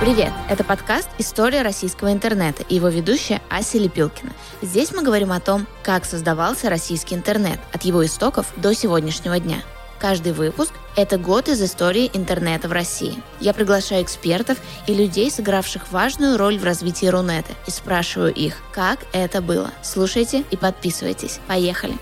[0.00, 0.32] Привет!
[0.50, 4.32] Это подкаст «История российского интернета» и его ведущая Ася Лепилкина.
[4.60, 9.62] Здесь мы говорим о том, как создавался российский интернет от его истоков до сегодняшнего дня.
[9.98, 13.22] Каждый выпуск– это год из истории интернета в России.
[13.40, 18.98] Я приглашаю экспертов и людей, сыгравших важную роль в развитии Рунета, и спрашиваю их, как
[19.12, 19.70] это было.
[19.82, 21.38] Слушайте и подписывайтесь.
[21.46, 21.96] Поехали!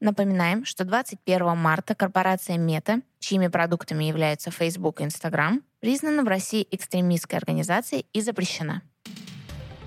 [0.00, 6.66] Напоминаем, что 21 марта корпорация Мета, чьими продуктами являются Facebook и Instagram, признана в России
[6.70, 8.82] экстремистской организацией и запрещена.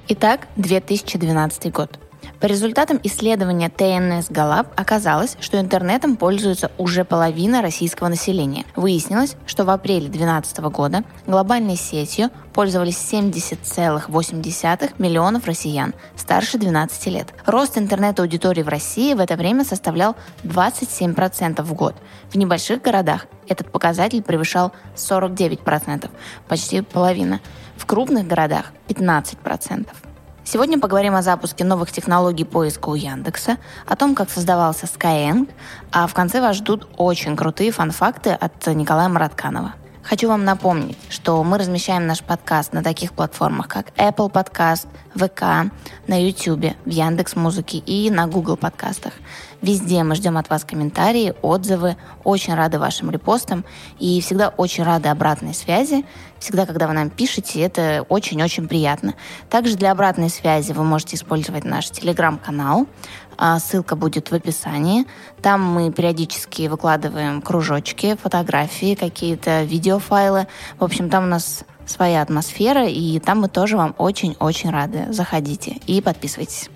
[0.09, 1.99] Итак, 2012 год.
[2.39, 8.65] По результатам исследования ТНС Галап оказалось, что интернетом пользуется уже половина российского населения.
[8.75, 17.33] Выяснилось, что в апреле 2012 года глобальной сетью пользовались 70,8 миллионов россиян старше 12 лет.
[17.45, 21.95] Рост интернет-аудитории в России в это время составлял 27% в год.
[22.29, 26.09] В небольших городах этот показатель превышал 49%,
[26.47, 27.39] почти половина.
[27.77, 29.87] В крупных городах 15%.
[30.45, 35.49] Сегодня поговорим о запуске новых технологий поиска у Яндекса, о том, как создавался Skyeng,
[35.91, 39.73] а в конце вас ждут очень крутые фан-факты от Николая Маратканова.
[40.03, 45.71] Хочу вам напомнить, что мы размещаем наш подкаст на таких платформах, как Apple Podcast, ВК,
[46.07, 49.13] на YouTube, в Яндекс Музыке и на Google подкастах.
[49.63, 53.63] Везде мы ждем от вас комментарии, отзывы, очень рады вашим репостам
[53.97, 56.03] и всегда очень рады обратной связи.
[56.37, 59.13] Всегда, когда вы нам пишете, это очень-очень приятно.
[59.49, 62.87] Также для обратной связи вы можете использовать наш телеграм-канал.
[63.37, 65.05] А, ссылка будет в описании.
[65.41, 70.47] Там мы периодически выкладываем кружочки, фотографии, какие-то видеофайлы.
[70.77, 75.05] В общем, там у нас своя атмосфера, и там мы тоже вам очень-очень рады.
[75.13, 76.69] Заходите и подписывайтесь.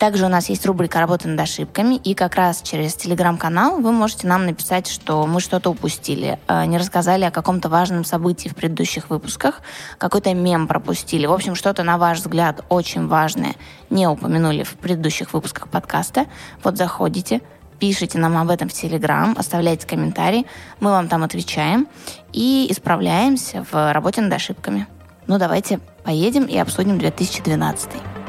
[0.00, 4.26] Также у нас есть рубрика «Работа над ошибками», и как раз через телеграм-канал вы можете
[4.26, 9.10] нам написать, что мы что-то упустили, а, не рассказали о каком-то важном событии в предыдущих
[9.10, 9.60] выпусках,
[9.98, 11.26] какой-то мем пропустили.
[11.26, 13.56] В общем, что-то, на ваш взгляд, очень важное
[13.90, 16.28] не упомянули в предыдущих выпусках подкаста.
[16.64, 17.42] Вот заходите,
[17.78, 20.46] пишите нам об этом в Телеграм, оставляйте комментарии,
[20.80, 21.86] мы вам там отвечаем
[22.32, 24.86] и исправляемся в работе над ошибками.
[25.26, 28.19] Ну, давайте поедем и обсудим 2012.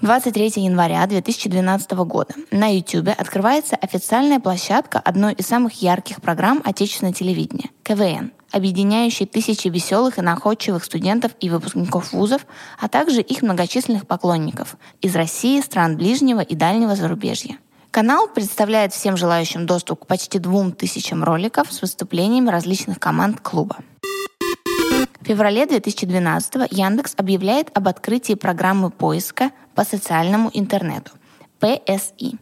[0.00, 7.12] 23 января 2012 года на YouTube открывается официальная площадка одной из самых ярких программ отечественного
[7.12, 12.46] телевидения– КВН, объединяющей тысячи веселых и находчивых студентов и выпускников вузов,
[12.78, 17.58] а также их многочисленных поклонников из России, стран ближнего и дальнего зарубежья.
[17.90, 23.78] Канал представляет всем желающим доступ к почти двум тысячам роликов с выступлениями различных команд клуба.
[25.20, 31.12] В феврале 2012 Яндекс объявляет об открытии программы поиска по социальному интернету–
[31.60, 32.36] PSI,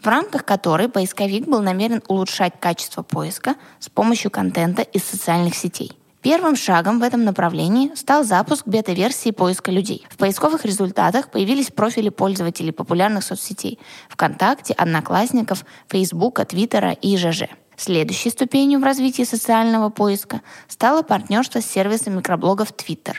[0.00, 5.92] в рамках которой поисковик был намерен улучшать качество поиска с помощью контента из социальных сетей.
[6.20, 10.04] Первым шагом в этом направлении стал запуск бета-версии поиска людей.
[10.10, 13.78] В поисковых результатах появились профили пользователей популярных соцсетей–
[14.08, 17.44] ВКонтакте, Одноклассников, Фейсбука, Твиттера и ЖЖ.
[17.76, 23.14] Следующей ступенью в развитии социального поиска стало партнерство с сервисом микроблогов Twitter.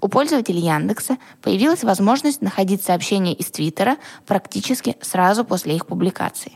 [0.00, 6.52] У пользователей Яндекса появилась возможность находить сообщения из Твиттера практически сразу после их публикации.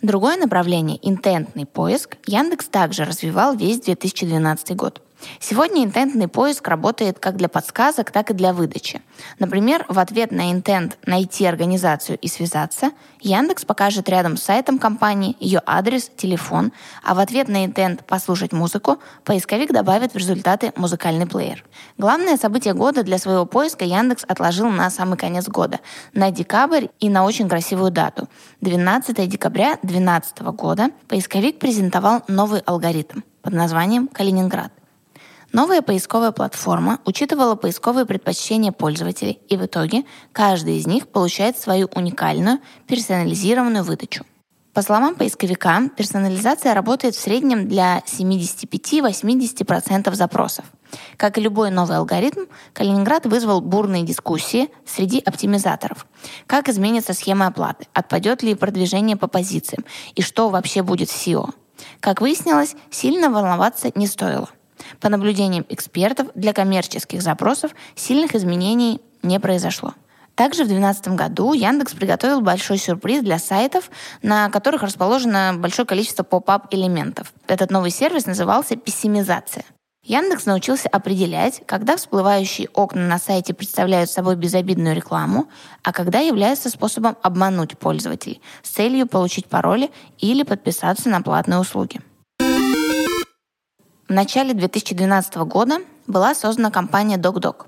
[0.00, 5.02] Другое направление, интентный поиск, Яндекс также развивал весь 2012 год.
[5.40, 9.02] Сегодня интентный поиск работает как для подсказок, так и для выдачи.
[9.38, 15.36] Например, в ответ на интент найти организацию и связаться, Яндекс покажет рядом с сайтом компании
[15.40, 21.26] ее адрес, телефон, а в ответ на интент послушать музыку поисковик добавит в результаты музыкальный
[21.26, 21.64] плеер.
[21.96, 25.80] Главное событие года для своего поиска Яндекс отложил на самый конец года,
[26.12, 28.28] на декабрь и на очень красивую дату.
[28.60, 34.77] 12 декабря 2012 года поисковик презентовал новый алгоритм под названием «Калининград».
[35.52, 41.88] Новая поисковая платформа учитывала поисковые предпочтения пользователей, и в итоге каждый из них получает свою
[41.94, 44.26] уникальную персонализированную выдачу.
[44.74, 50.66] По словам поисковика, персонализация работает в среднем для 75-80% запросов.
[51.16, 52.44] Как и любой новый алгоритм,
[52.74, 56.06] Калининград вызвал бурные дискуссии среди оптимизаторов.
[56.46, 61.54] Как изменится схема оплаты, отпадет ли продвижение по позициям и что вообще будет в SEO.
[62.00, 64.50] Как выяснилось, сильно волноваться не стоило.
[65.00, 69.94] По наблюдениям экспертов, для коммерческих запросов сильных изменений не произошло.
[70.38, 73.90] Также в 2012 году Яндекс приготовил большой сюрприз для сайтов,
[74.22, 77.32] на которых расположено большое количество поп-ап элементов.
[77.48, 79.64] Этот новый сервис назывался «Пессимизация».
[80.04, 85.48] Яндекс научился определять, когда всплывающие окна на сайте представляют собой безобидную рекламу,
[85.82, 92.00] а когда являются способом обмануть пользователей с целью получить пароли или подписаться на платные услуги.
[94.08, 97.66] В начале 2012 года была создана компания DocDoc.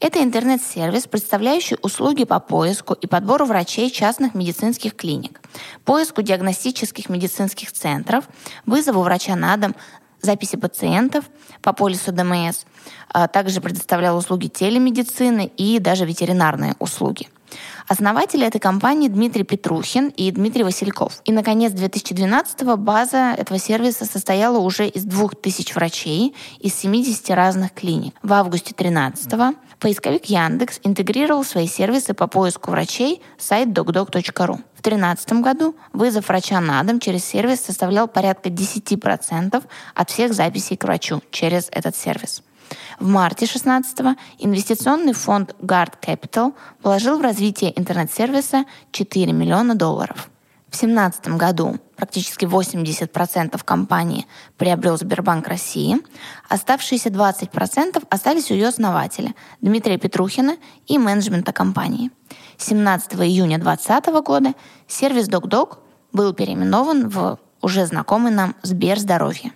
[0.00, 5.40] Это интернет-сервис, представляющий услуги по поиску и подбору врачей частных медицинских клиник,
[5.86, 8.28] поиску диагностических медицинских центров,
[8.66, 9.74] вызову врача на дом,
[10.20, 11.24] записи пациентов
[11.62, 12.64] по полису ДМС,
[13.08, 17.28] а также предоставлял услуги телемедицины и даже ветеринарные услуги.
[17.88, 21.22] Основатели этой компании Дмитрий Петрухин и Дмитрий Васильков.
[21.24, 28.14] И, наконец, 2012-го база этого сервиса состояла уже из 2000 врачей из 70 разных клиник.
[28.22, 34.58] В августе 2013-го поисковик Яндекс интегрировал свои сервисы по поиску врачей сайт docdoc.ru.
[34.74, 39.64] В 2013 году вызов врача на дом через сервис составлял порядка 10%
[39.94, 42.42] от всех записей к врачу через этот сервис.
[42.98, 50.30] В марте 2016 инвестиционный фонд Guard Capital вложил в развитие интернет-сервиса 4 миллиона долларов.
[50.68, 54.26] В 2017 году практически 80% компании
[54.58, 55.96] приобрел Сбербанк России,
[56.48, 60.56] оставшиеся 20% остались у ее основателя Дмитрия Петрухина
[60.86, 62.10] и менеджмента компании.
[62.58, 64.54] 17 июня 2020 года
[64.86, 65.78] сервис DocDoc
[66.12, 69.52] был переименован в уже знакомый нам Сберздоровье.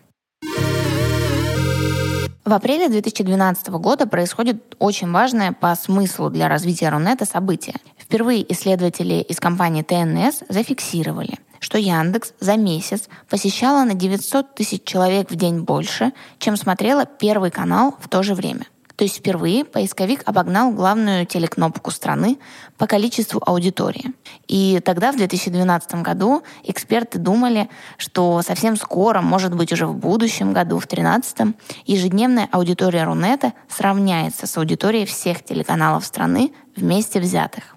[2.45, 7.77] В апреле 2012 года происходит очень важное по смыслу для развития Рунета событие.
[7.97, 15.31] Впервые исследователи из компании ТНС зафиксировали, что Яндекс за месяц посещала на 900 тысяч человек
[15.31, 18.67] в день больше, чем смотрела Первый канал в то же время.
[18.97, 22.39] То есть впервые поисковик обогнал главную телекнопку страны
[22.77, 24.13] по количеству аудитории.
[24.49, 30.53] И тогда, в 2012 году, эксперты думали, что совсем скоро, может быть уже в будущем
[30.53, 31.57] году, в 2013,
[31.87, 37.77] ежедневная аудитория Рунета сравняется с аудиторией всех телеканалов страны вместе взятых.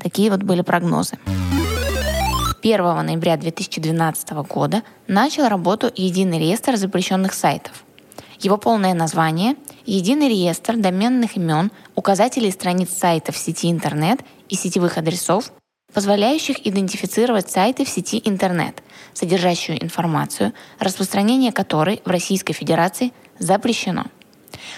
[0.00, 1.18] Такие вот были прогнозы.
[2.62, 7.84] 1 ноября 2012 года начал работу единый реестр запрещенных сайтов–
[8.44, 15.52] его полное название– Единый реестр доменных имен, указателей страниц сайтов сети интернет и сетевых адресов,
[15.92, 24.04] позволяющих идентифицировать сайты в сети интернет, содержащую информацию, распространение которой в Российской Федерации запрещено.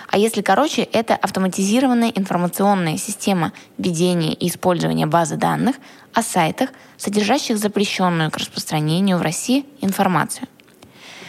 [0.09, 5.77] А если короче, это автоматизированная информационная система ведения и использования базы данных
[6.15, 10.49] о сайтах, содержащих запрещенную к распространению в России информацию.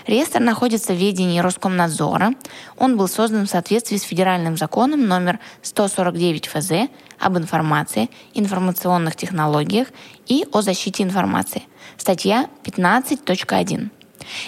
[0.07, 2.33] Реестр находится в ведении Роскомнадзора.
[2.77, 6.71] Он был создан в соответствии с федеральным законом номер 149 ФЗ
[7.19, 9.87] об информации, информационных технологиях
[10.27, 11.63] и о защите информации.
[11.97, 13.89] Статья 15.1.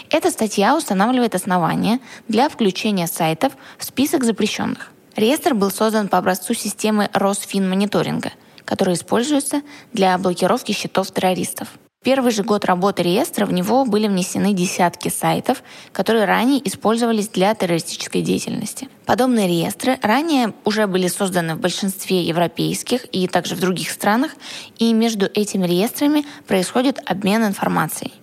[0.09, 4.91] Эта статья устанавливает основания для включения сайтов в список запрещенных.
[5.15, 8.31] Реестр был создан по образцу системы Росфинмониторинга,
[8.63, 11.69] которая используется для блокировки счетов террористов
[12.07, 15.61] первый же год работы реестра в него были внесены десятки сайтов,
[15.91, 18.87] которые ранее использовались для террористической деятельности.
[19.05, 24.31] Подобные реестры ранее уже были созданы в большинстве европейских и также в других странах,
[24.79, 28.13] и между этими реестрами происходит обмен информацией.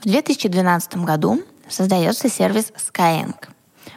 [0.00, 3.36] В 2012 году создается сервис Skyeng–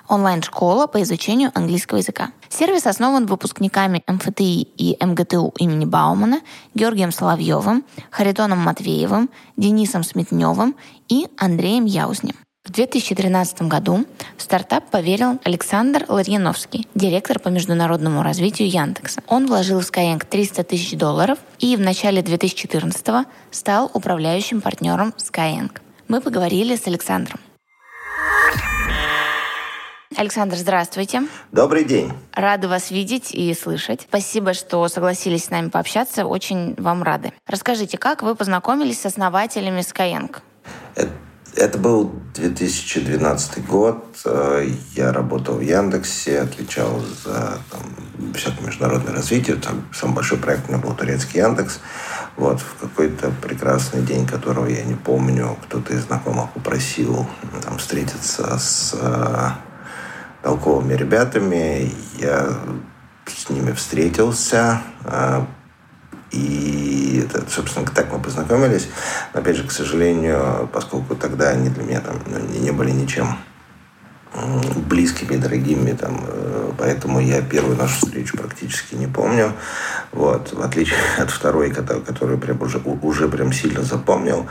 [0.10, 2.32] онлайн-школа по изучению английского языка.
[2.50, 6.42] Сервис основан выпускниками МФТИ и МГТУ имени Баумана,
[6.74, 10.76] Георгием Соловьевым, Харитоном Матвеевым, Денисом Сметневым
[11.08, 12.36] и Андреем Яузнем.
[12.66, 14.06] В 2013 году
[14.38, 19.24] в стартап поверил Александр Ларьяновский, директор по международному развитию Яндекса.
[19.28, 25.72] Он вложил в Skyeng 300 тысяч долларов и в начале 2014 стал управляющим партнером Skyeng.
[26.08, 27.40] Мы поговорили с Александром.
[30.16, 31.22] Александр, здравствуйте.
[31.52, 32.12] Добрый день.
[32.34, 34.08] Рада вас видеть и слышать.
[34.10, 36.26] Спасибо, что согласились с нами пообщаться.
[36.26, 37.32] Очень вам рады.
[37.46, 40.36] Расскажите, как вы познакомились с основателями Skyeng?
[41.56, 44.04] Это, был 2012 год.
[44.26, 49.58] Э, я работал в Яндексе, отвечал за там, всякое международное развитие.
[49.58, 51.80] Там самый большой проект у меня был турецкий Яндекс.
[52.36, 57.28] Вот, в какой-то прекрасный день, которого я не помню, кто-то из знакомых попросил
[57.64, 59.50] там, встретиться с э,
[60.42, 61.92] толковыми ребятами.
[62.18, 62.48] Я
[63.26, 64.82] с ними встретился.
[65.06, 65.46] А,
[66.32, 68.88] и, собственно, так мы познакомились.
[69.34, 73.38] Но, опять же, к сожалению, поскольку тогда они для меня там ну, не были ничем
[74.88, 79.54] близкими, дорогими, там, э, поэтому я первую нашу встречу практически не помню.
[80.12, 84.48] Вот, в отличие от второй, которую прям уже, уже прям сильно запомнил.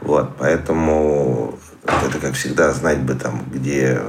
[0.00, 4.02] Вот, поэтому это, как всегда, знать бы там, где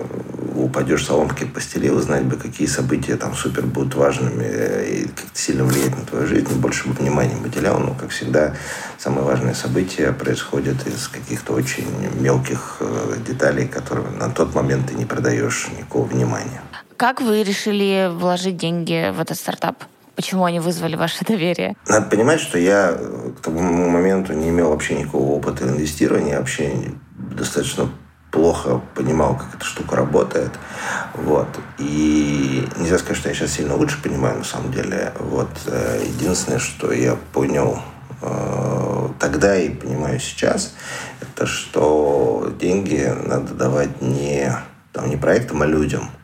[0.55, 5.97] упадешь соломки постелил, знать бы, какие события там супер будут важными и как сильно влиять
[5.97, 7.79] на твою жизнь, больше бы внимания уделял.
[7.79, 8.55] Но, как всегда,
[8.97, 11.87] самые важные события происходят из каких-то очень
[12.19, 16.61] мелких э, деталей, которые на тот момент ты не продаешь никакого внимания.
[16.97, 19.83] Как вы решили вложить деньги в этот стартап?
[20.15, 21.75] Почему они вызвали ваше доверие?
[21.87, 22.93] Надо понимать, что я
[23.37, 26.73] к тому моменту не имел вообще никакого опыта инвестирования, вообще
[27.17, 27.89] достаточно
[28.31, 30.51] плохо понимал, как эта штука работает.
[31.13, 31.47] Вот.
[31.77, 35.13] И нельзя сказать, что я сейчас сильно лучше понимаю, на самом деле.
[35.19, 35.49] Вот.
[35.67, 37.79] Э, единственное, что я понял
[38.21, 40.73] э, тогда и понимаю сейчас,
[41.21, 44.51] это что деньги надо давать не,
[44.93, 46.09] там, не проектам, а людям–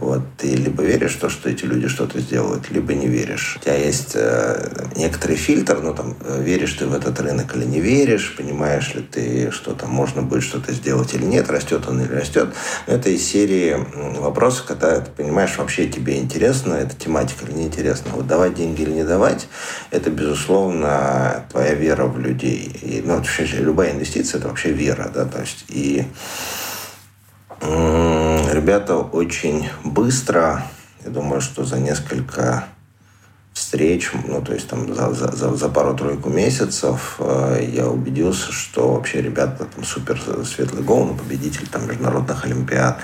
[0.00, 3.58] вот, ты либо веришь в то, что эти люди что-то сделают, либо не веришь.
[3.60, 7.64] У тебя есть э, некоторый фильтр, ну, там, э, веришь ты в этот рынок или
[7.66, 12.00] не веришь, понимаешь ли ты, что там можно будет что-то сделать или нет, растет он
[12.00, 12.48] или растет.
[12.86, 13.76] Но это из серии
[14.18, 18.12] вопросов, когда ты понимаешь, вообще тебе интересно эта тематика или не интересна.
[18.14, 19.48] Вот давать деньги или не давать,
[19.90, 22.72] это, безусловно, твоя вера в людей.
[22.82, 26.06] И, ну, вообще, любая инвестиция– это вообще вера, да, то есть, и
[27.60, 30.64] ребята очень быстро,
[31.04, 32.64] я думаю, что за несколько
[33.52, 39.22] встреч, ну, то есть там за, за, за пару-тройку месяцев э, я убедился, что вообще
[39.22, 42.98] ребята там супер светлый гол, ну, победитель там международных олимпиад.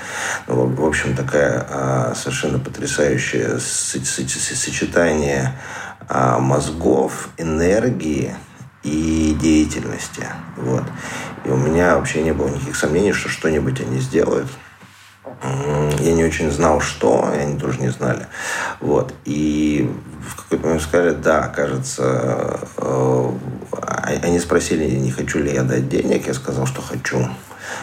[0.46, 5.58] Ну, в общем, такая э, совершенно потрясающее сочетание
[6.08, 8.34] э, мозгов, энергии
[8.82, 10.26] и деятельности.
[10.56, 10.84] Вот.
[11.46, 14.48] И у меня вообще не было никаких сомнений, что что-нибудь они сделают.
[16.00, 18.26] Я не очень знал, что, и они тоже не знали.
[18.80, 19.14] Вот.
[19.24, 19.88] И
[20.28, 23.30] в какой-то момент сказали, да, кажется, э,
[24.22, 26.26] они спросили, не хочу ли я дать денег.
[26.26, 27.28] Я сказал, что хочу.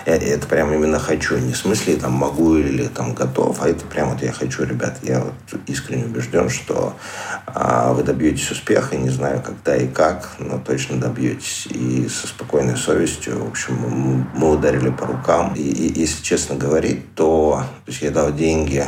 [0.06, 1.38] Я это прям именно хочу.
[1.38, 4.98] Не в смысле там могу или там готов, а это прям вот я хочу, ребят.
[5.02, 5.34] Я вот
[5.68, 6.96] искренне убежден, что
[7.48, 8.96] а, вы добьетесь успеха.
[8.96, 11.68] Не знаю, когда и как, но точно добьетесь.
[11.68, 15.54] И со спокойной совестью, в общем, мы, мы ударили по рукам.
[15.56, 18.86] И, и если честно говорить, то, то есть я дал деньги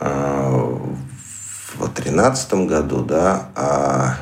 [0.00, 4.16] а, в 2013 году, да, а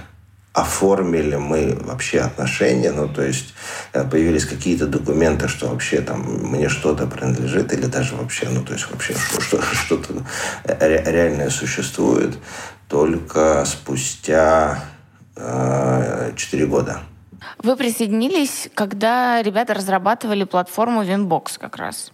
[0.54, 3.54] оформили мы вообще отношения, ну, то есть
[3.92, 8.72] э, появились какие-то документы, что вообще там мне что-то принадлежит, или даже вообще, ну, то
[8.72, 9.14] есть вообще
[9.72, 10.14] что-то
[10.80, 12.38] реальное существует,
[12.88, 14.84] только спустя
[15.36, 17.00] э, 4 года.
[17.58, 22.12] Вы присоединились, когда ребята разрабатывали платформу Winbox как раз.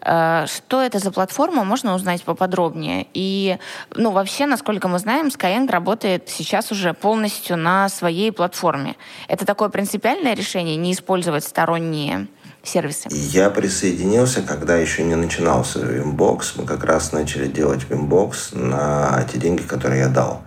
[0.00, 3.06] Э, что это за платформа, можно узнать поподробнее.
[3.14, 3.58] И,
[3.94, 8.96] ну, вообще, насколько мы знаем, Skyeng работает сейчас уже полностью на своей платформе.
[9.28, 12.26] Это такое принципиальное решение, не использовать сторонние
[12.62, 13.08] сервисы?
[13.10, 16.54] Я присоединился, когда еще не начинался Wimbox.
[16.56, 20.42] Мы как раз начали делать Wimbox на те деньги, которые я дал.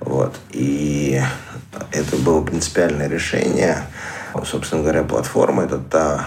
[0.00, 0.34] Вот.
[0.50, 1.20] И
[1.92, 3.84] это было принципиальное решение.
[4.44, 6.26] Собственно говоря, платформа– это та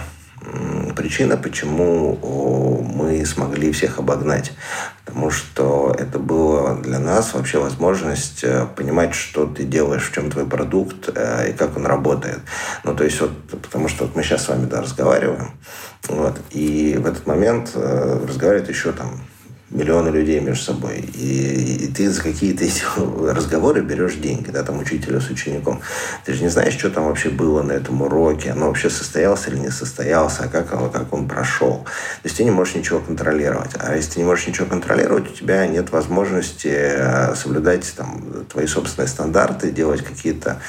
[0.96, 4.52] причина, почему мы смогли всех обогнать.
[5.04, 10.30] Потому что это было для нас вообще возможность э, понимать, что ты делаешь, в чем
[10.30, 12.40] твой продукт э, и как он работает.
[12.82, 13.30] Ну, то есть вот,
[13.62, 15.52] потому что вот мы сейчас с вами да, разговариваем,
[16.08, 19.20] вот, и в этот момент э, разговаривают еще там
[19.70, 21.00] миллионы людей между собой.
[21.14, 22.82] И, и ты за какие-то эти
[23.32, 25.80] разговоры берешь деньги, да, там, учителя с учеником.
[26.24, 29.56] Ты же не знаешь, что там вообще было на этом уроке, оно вообще состоялось или
[29.56, 31.84] не состоялось, а как, оно, как он прошел.
[32.22, 33.72] То есть ты не можешь ничего контролировать.
[33.78, 38.66] А если ты не можешь ничего контролировать, у тебя нет возможности э, соблюдать там, твои
[38.66, 40.60] собственные стандарты, делать какие-то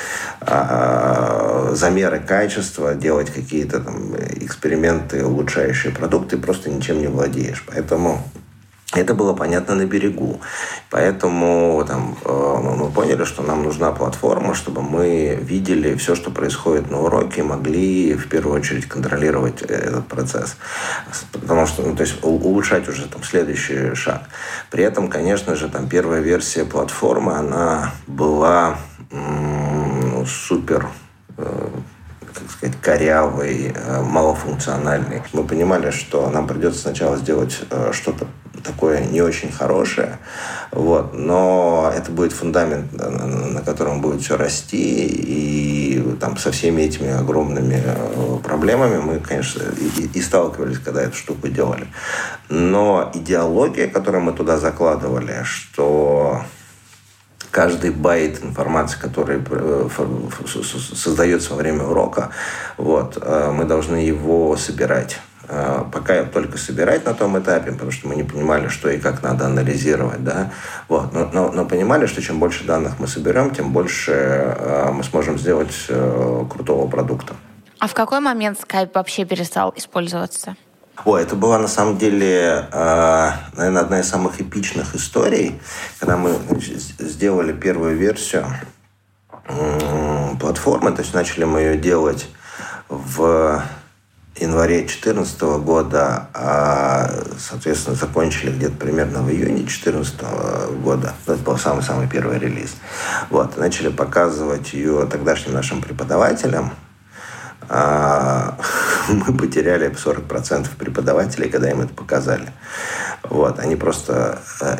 [0.42, 7.64] а, замеры качества, делать какие-то там эксперименты, улучшающие продукты, просто ничем не владеешь.
[7.68, 8.24] Поэтому
[9.02, 10.40] это было понятно на берегу.
[10.90, 16.90] Поэтому там, э, мы поняли, что нам нужна платформа, чтобы мы видели все, что происходит
[16.90, 20.58] на уроке, и могли в первую очередь контролировать этот процесс.
[21.32, 24.24] Потому что, ну, то есть улучшать уже там следующий шаг.
[24.72, 28.78] При этом, конечно же, там первая версия платформы, она была
[29.12, 30.88] ну, супер
[31.38, 31.70] э,
[32.34, 35.22] как сказать, корявый, э, малофункциональный.
[35.34, 37.60] Мы понимали, что нам придется сначала сделать
[37.92, 38.28] что-то
[38.68, 40.20] такое не очень хорошее,
[40.72, 47.12] вот, но это будет фундамент, на котором будет все расти, и там со всеми этими
[47.12, 49.64] огромными э, проблемами мы, конечно,
[49.98, 51.88] и, и сталкивались, когда эту штуку делали.
[52.50, 56.42] Но идеология, которую мы туда закладывали, что
[57.52, 59.90] каждый байт информации, который э,
[60.94, 62.30] создается во время урока,
[62.78, 65.20] вот, э, мы должны его собирать
[65.92, 69.46] пока только собирать на том этапе, потому что мы не понимали, что и как надо
[69.46, 70.52] анализировать, да,
[70.88, 75.04] вот, но, но, но понимали, что чем больше данных мы соберем, тем больше э, мы
[75.04, 77.36] сможем сделать э, крутого продукта.
[77.80, 80.56] А в какой момент Skype вообще перестал использоваться?
[81.06, 85.62] О, это была на самом деле, э, наверное, одна из самых эпичных историй,
[86.00, 86.36] когда мы
[86.98, 88.48] сделали первую версию
[89.48, 92.28] э, платформы, то есть начали мы ее делать
[92.90, 93.62] в
[94.40, 100.22] январе 2014 года, а, соответственно, закончили где-то примерно в июне 2014
[100.84, 101.14] года.
[101.26, 102.76] Это был самый-самый первый релиз.
[103.30, 103.58] Вот.
[103.58, 106.74] Начали показывать ее тогдашним нашим преподавателям,
[107.70, 108.58] а,
[109.10, 112.52] мы потеряли 40% преподавателей, когда им это показали.
[113.30, 114.40] Вот, они просто...
[114.62, 114.78] Э,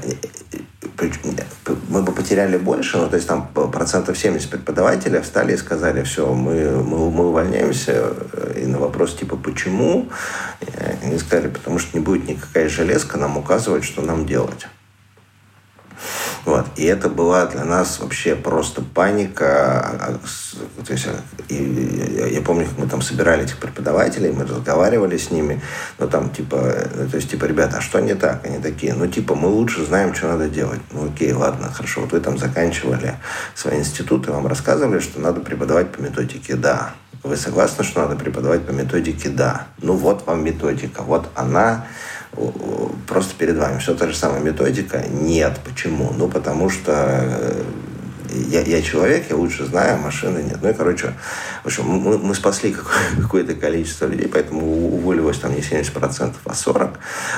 [1.90, 6.34] мы бы потеряли больше, ну, то есть там процентов 70 преподавателей встали и сказали, все,
[6.34, 8.14] мы, мы, мы увольняемся.
[8.56, 10.10] И на вопрос типа, почему?
[11.04, 14.68] Они сказали, потому что не будет никакая железка нам указывать, что нам делать.
[16.48, 16.66] Вот.
[16.78, 19.82] И это была для нас вообще просто паника.
[20.00, 20.18] А,
[20.80, 21.06] а, то есть,
[21.50, 25.62] и, я помню, как мы там собирали этих преподавателей, мы разговаривали с ними,
[26.00, 28.46] ну там типа, ну, то есть типа, ребята, а что не так?
[28.46, 30.80] Они такие, ну типа, мы лучше знаем, что надо делать.
[30.94, 33.16] Ну окей, ладно, хорошо, вот вы там заканчивали
[33.54, 36.94] свои институты, вам рассказывали, что надо преподавать по методике «да».
[37.24, 39.68] Вы согласны, что надо преподавать по методике «да»?
[39.82, 41.88] Ну вот вам методика, вот она
[43.08, 45.04] просто перед вами все та же самая методика.
[45.10, 45.60] Нет.
[45.64, 46.14] Почему?
[46.18, 47.64] Ну, потому что э,
[48.30, 50.60] я, я человек, я лучше знаю, а машины нет.
[50.62, 51.14] Ну и, короче,
[51.64, 52.76] в общем, мы, мы спасли
[53.22, 54.62] какое-то количество людей, поэтому
[54.94, 56.98] уволилось там не 70%, а 40%.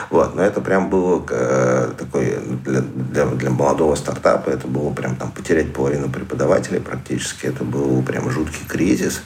[0.09, 0.35] Вот.
[0.35, 5.31] Но это прям было э, такой, для, для, для молодого стартапа, это было прям там
[5.31, 7.45] потерять половину преподавателей практически.
[7.45, 9.21] Это был прям жуткий кризис.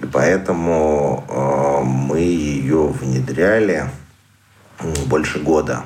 [0.00, 3.88] И поэтому э, мы ее внедряли
[5.06, 5.84] больше года.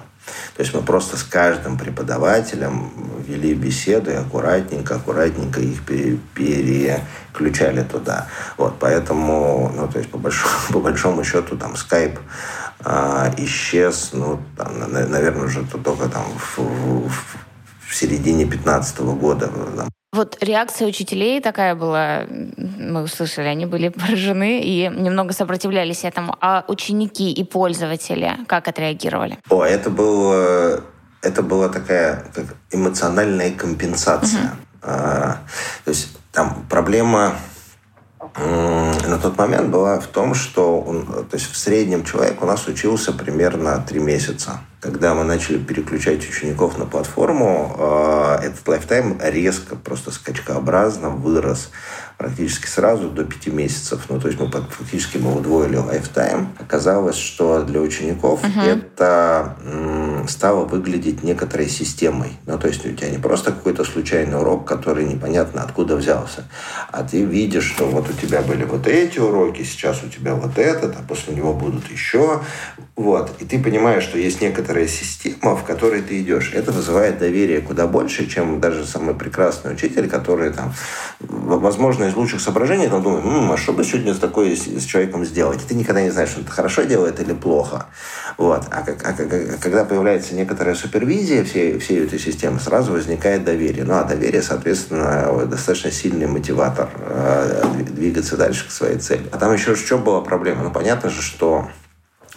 [0.57, 2.93] То есть мы просто с каждым преподавателем
[3.27, 5.85] вели беседу и аккуратненько, аккуратненько их
[6.35, 8.27] переключали туда.
[8.57, 12.19] Вот, поэтому, ну, то есть по большому, по большому счету там скайп
[12.85, 17.37] э, исчез, ну, там, наверное, уже только там в, в,
[17.87, 19.49] в середине 2015 года.
[19.77, 26.35] Там, вот реакция учителей такая была, мы услышали, они были поражены и немного сопротивлялись этому.
[26.41, 29.39] А ученики и пользователи как отреагировали?
[29.51, 30.83] О, это было,
[31.23, 34.45] это была такая как эмоциональная компенсация.
[34.45, 34.51] Угу.
[34.83, 35.39] А,
[35.85, 37.35] то есть там проблема
[38.37, 42.67] на тот момент была в том, что он, то есть в среднем человек у нас
[42.67, 44.61] учился примерно три месяца.
[44.81, 51.71] Когда мы начали переключать учеников на платформу, а, этот лайфтайм резко, просто скачкообразно вырос
[52.19, 54.07] практически сразу до пяти месяцев.
[54.09, 56.49] Ну, то есть мы фактически мы удвоили лайфтайм.
[56.59, 58.65] Оказалось, что для учеников uh-huh.
[58.67, 59.57] это
[60.29, 62.37] стало выглядеть некоторой системой.
[62.45, 66.45] Ну, то есть у тебя не просто какой-то случайный урок, который непонятно откуда взялся,
[66.91, 70.59] а ты видишь, что вот у тебя были вот эти уроки, сейчас у тебя вот
[70.59, 72.41] этот, а после него будут еще.
[72.97, 73.31] Вот.
[73.39, 76.53] И ты понимаешь, что есть некоторая система, в которой ты идешь.
[76.53, 80.75] Это вызывает доверие куда больше, чем даже самый прекрасный учитель, который там,
[81.21, 84.85] возможно, из лучших соображений, там думает, м-м, а что бы сегодня с такой с, с
[84.85, 85.63] человеком сделать?
[85.63, 87.87] И ты никогда не знаешь, это хорошо делает или плохо.
[88.37, 88.65] Вот.
[88.71, 93.85] А, как, а, а когда появляется некоторая супервизия всей, всей этой системы, сразу возникает доверие.
[93.85, 99.29] Ну, а доверие, соответственно, достаточно сильный мотиватор э, двигаться дальше к своей цели.
[99.33, 100.65] А там еще что была проблема?
[100.65, 101.69] Ну, понятно же, что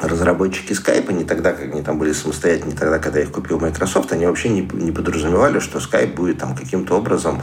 [0.02, 4.26] разработчики Skype, не тогда, как они там были самостоятельные, тогда, когда их купил Microsoft, они
[4.26, 7.42] вообще не, не подразумевали, что Skype будет там каким-то образом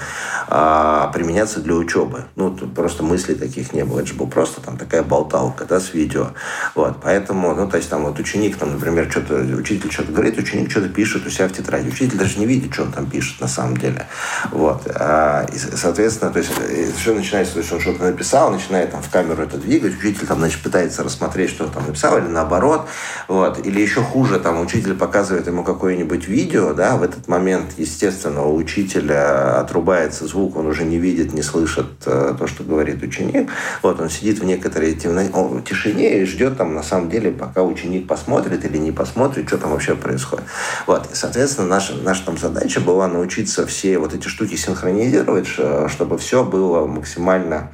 [0.48, 2.24] а, применяться для учебы.
[2.36, 4.00] Ну, просто мыслей таких не было.
[4.00, 6.28] Это же был просто там такая болталка, да, с видео.
[6.74, 10.70] Вот, поэтому, ну, то есть там вот ученик, там, например, что-то, учитель что-то говорит, ученик
[10.70, 11.88] что-то пишет у себя в тетради.
[11.88, 14.06] Учитель даже не видит, что он там пишет на самом деле.
[14.50, 14.82] Вот.
[14.94, 16.50] А, и, соответственно, то есть,
[16.98, 20.38] что начинается, то есть он что-то написал, начинает там в камеру это двигать, учитель там,
[20.38, 22.88] значит, пытается рассмотреть, что он там написал, или на наоборот.
[23.28, 23.64] Вот.
[23.66, 28.56] Или еще хуже, там, учитель показывает ему какое-нибудь видео, да, в этот момент, естественно, у
[28.56, 33.50] учителя отрубается звук, он уже не видит, не слышит э, то, что говорит ученик.
[33.82, 35.60] Вот, он сидит в некоторой темно...
[35.60, 39.70] тишине и ждет там, на самом деле, пока ученик посмотрит или не посмотрит, что там
[39.70, 40.44] вообще происходит.
[40.86, 41.06] Вот.
[41.12, 45.48] И, соответственно, наша, наша там задача была научиться все вот эти штуки синхронизировать,
[45.88, 47.70] чтобы все было максимально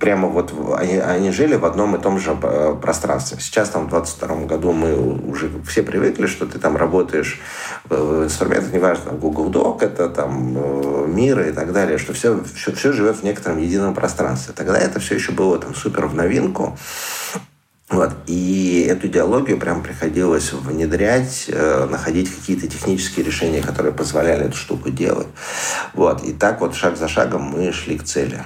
[0.00, 3.38] прямо вот они, они жили в одном и том же э, пространстве.
[3.40, 7.40] Сейчас там в 22 году мы уже все привыкли, что ты там работаешь
[7.88, 12.72] в инструментах, неважно, Google Doc, это там э, мир и так далее, что все, все,
[12.72, 14.54] все живет в некотором едином пространстве.
[14.56, 16.76] Тогда это все еще было там супер в новинку.
[17.92, 18.10] Вот.
[18.26, 24.90] И эту идеологию прям приходилось внедрять, э, находить какие-то технические решения, которые позволяли эту штуку
[24.90, 25.28] делать.
[25.92, 26.24] Вот.
[26.24, 28.42] И так вот шаг за шагом мы шли к цели.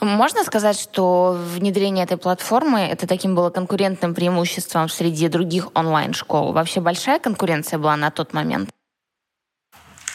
[0.00, 6.52] Можно сказать, что внедрение этой платформы это таким было конкурентным преимуществом среди других онлайн-школ?
[6.52, 8.70] Вообще большая конкуренция была на тот момент?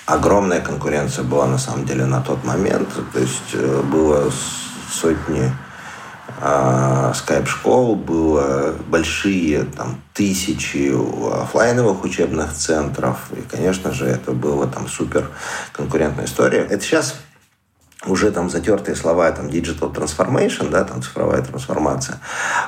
[0.08, 2.90] Огромная конкуренция была на самом деле на тот момент.
[3.14, 4.32] То есть э, было
[4.92, 5.52] сотни
[7.14, 10.92] скайп-школ, было большие там, тысячи
[11.44, 13.30] офлайновых учебных центров.
[13.32, 15.30] И, конечно же, это была там супер
[15.72, 16.60] конкурентная история.
[16.60, 17.16] Это сейчас
[18.06, 22.20] уже там затертые слова, там, digital transformation, да, там, цифровая трансформация.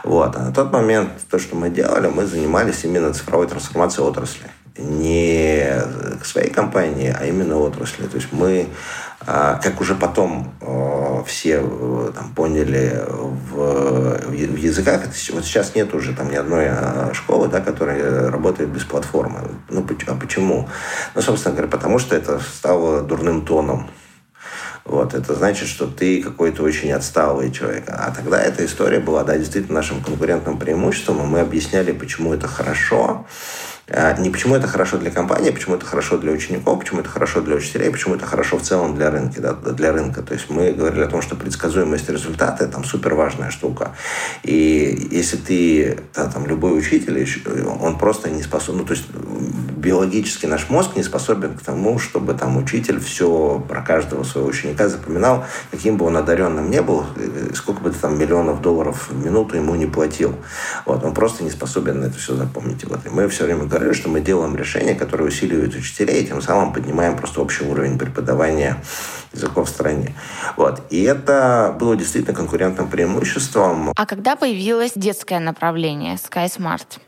[0.04, 0.36] Вот.
[0.36, 4.52] А на тот момент то, что мы делали, мы занимались именно цифровой трансформацией отрасли.
[4.78, 5.82] Не
[6.24, 8.08] своей компании, а именно отрасли.
[8.08, 8.68] То есть мы
[9.13, 15.94] а, как уже потом а, все э, там, поняли в, в языках, вот сейчас нет
[15.94, 19.42] уже там ни одной а, школы, да, которая работает без платформы.
[19.70, 20.70] Ну, а почему?
[21.16, 23.90] Ну, собственно говоря, потому что это стало дурным тоном.
[24.86, 27.86] Вот, это значит, что ты какой-то очень отсталый человек.
[27.88, 32.50] А тогда эта история была, да, действительно нашим конкурентным преимуществом, и мы объясняли, почему это
[32.50, 33.26] хорошо.
[33.26, 33.26] А,
[34.20, 37.56] не почему это хорошо для компании, почему это хорошо для учеников, почему это хорошо для
[37.56, 39.42] учителей, почему это хорошо в целом для рынка.
[39.42, 40.22] Да, для рынка.
[40.22, 43.92] То есть мы говорили о том, что предсказуемость результата– это супер важная штука.
[44.44, 47.28] И если ты, да, там, любой учитель,
[47.80, 52.34] он просто не способен, ну, то есть биологически наш мозг не способен к тому, чтобы
[52.34, 57.06] там учитель все про каждого своего ученика запоминал, каким бы он одаренным не был,
[57.54, 60.36] сколько бы ты там миллионов долларов в минуту ему не платил.
[60.86, 62.86] Вот, он просто не способен на это все запомнить.
[62.86, 63.06] Вот.
[63.06, 66.74] И мы все время говорили, что мы делаем решения, которые усиливают учителей, и тем самым
[66.74, 68.78] поднимаем просто общий уровень преподавания
[69.34, 70.14] языков в стране.
[70.58, 70.82] Вот.
[70.90, 73.92] И это было действительно конкурентным преимуществом.
[73.96, 77.00] А когда появилось детское направление SkySmart?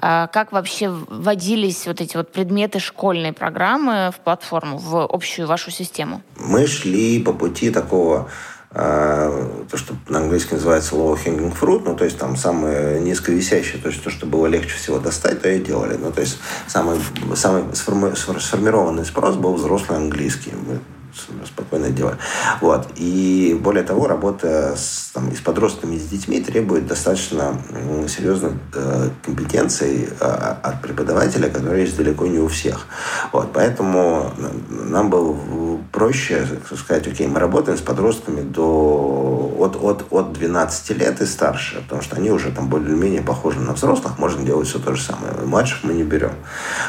[0.00, 5.72] А как вообще вводились вот эти вот предметы школьной программы в платформу, в общую вашу
[5.72, 6.22] систему?
[6.36, 8.30] Мы шли по пути такого
[8.78, 13.88] то, что на английском называется low hanging fruit, ну, то есть там самое низковисящее, то
[13.88, 15.96] есть то, что было легче всего достать, то и делали.
[15.96, 16.38] Ну, то есть
[16.68, 17.00] самый,
[17.34, 20.52] самый сформированный спрос был взрослый английский.
[21.28, 22.16] Мы спокойно делали.
[22.60, 22.88] Вот.
[22.96, 27.56] И более того, работа с, там, и с подростками, и с детьми требует достаточно
[28.08, 30.24] серьезной э, компетенции э,
[30.62, 32.86] от преподавателя, которая есть далеко не у всех.
[33.32, 33.52] Вот.
[33.52, 34.32] Поэтому
[34.70, 35.36] нам было
[35.92, 41.82] проще сказать, окей, мы работаем с подростками до, от, от, от 12 лет и старше,
[41.82, 45.32] потому что они уже там более-менее похожи на взрослых, можно делать все то же самое.
[45.44, 46.32] Младших мы не берем.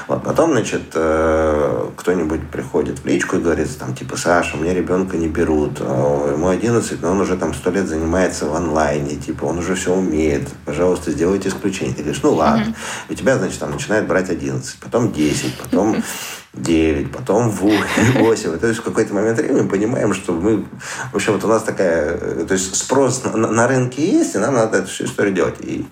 [0.07, 0.23] Вот.
[0.23, 5.17] Потом, значит, э, кто-нибудь приходит в личку и говорит, там, типа, Саша, у меня ребенка
[5.17, 9.59] не берут, ему 11, но он уже там сто лет занимается в онлайне, типа, он
[9.59, 11.95] уже все умеет, пожалуйста, сделайте исключение.
[11.95, 12.65] Ты говоришь, ну ладно.
[12.65, 13.11] Mm-hmm.
[13.11, 16.03] У тебя, значит, там начинает брать 11, потом 10, потом
[16.53, 18.57] 9, потом 8.
[18.57, 20.65] То есть в какой-то момент времени мы понимаем, что мы...
[21.11, 22.17] В общем, вот у нас такая...
[22.19, 25.55] Э, то есть спрос на, на рынке есть, и нам надо эту всю историю делать.
[25.59, 25.85] И,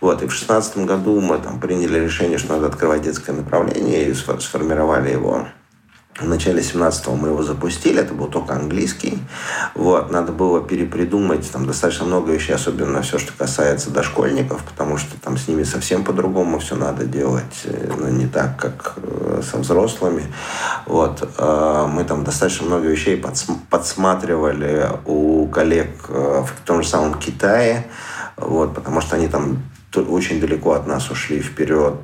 [0.00, 4.14] вот, и в 2016 году мы там приняли решение, что надо открывать детское направление, и
[4.14, 5.46] сформировали его
[6.20, 9.18] в начале 17-го мы его запустили, это был только английский.
[9.74, 15.18] Вот, надо было перепридумать там достаточно много вещей, особенно все, что касается дошкольников, потому что
[15.20, 19.56] там с ними совсем по-другому все надо делать, э, но не так, как э, со
[19.56, 20.24] взрослыми.
[20.84, 23.22] Вот, э, мы там достаточно много вещей
[23.70, 27.86] подсматривали у коллег в том же самом Китае,
[28.36, 29.62] вот, потому что они там
[29.96, 31.94] очень далеко от нас ушли вперед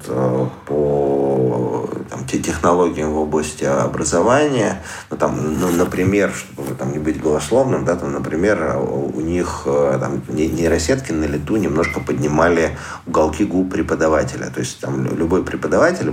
[0.67, 4.83] по там, те технологиям в области образования.
[5.11, 9.99] Ну, там, ну, например, чтобы там, не быть голословным, да, там, например, у них э,
[10.01, 14.51] там, нейросетки на лету немножко поднимали уголки губ преподавателя.
[14.51, 16.11] То есть там любой преподаватель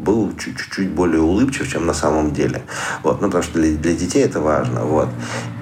[0.00, 2.62] был чуть-чуть более улыбчив, чем на самом деле.
[3.02, 3.20] Вот.
[3.20, 4.84] Ну, потому что для, для детей это важно.
[4.84, 5.08] Вот.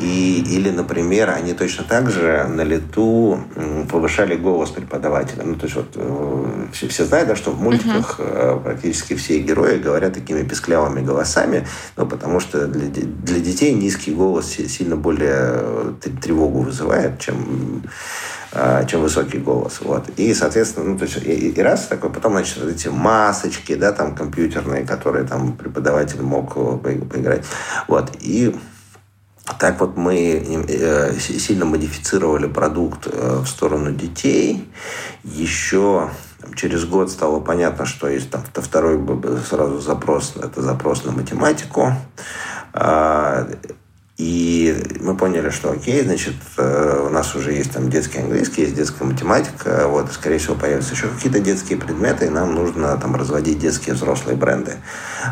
[0.01, 3.41] И, или, например, они точно так же на лету
[3.91, 5.43] повышали голос преподавателя.
[5.45, 8.63] Ну, то есть вот э, все, все знают, да, что в мультиках uh-huh.
[8.63, 14.47] практически все герои говорят такими песклявыми голосами, ну, потому что для, для детей низкий голос
[14.47, 17.83] сильно более э, тревогу вызывает, чем
[18.87, 19.81] чем высокий голос.
[19.81, 20.09] Вот.
[20.17, 23.93] И, соответственно, ну, то есть, и, и раз такой, потом, значит, вот эти масочки, да,
[23.93, 27.45] там, компьютерные, которые там преподаватель мог поиграть.
[27.89, 28.11] Вот.
[28.21, 28.55] И
[29.59, 34.71] так вот мы э, сильно модифицировали продукт э, в сторону детей.
[35.25, 36.11] Еще
[36.55, 39.01] через год стало понятно, что есть там второй
[39.49, 41.93] сразу запрос, это запрос на математику.
[44.19, 48.75] И мы поняли, что окей, значит, э, у нас уже есть там детский английский, есть
[48.75, 53.61] детская математика, вот, скорее всего, появятся еще какие-то детские предметы, и нам нужно там разводить
[53.61, 54.79] детские взрослые бренды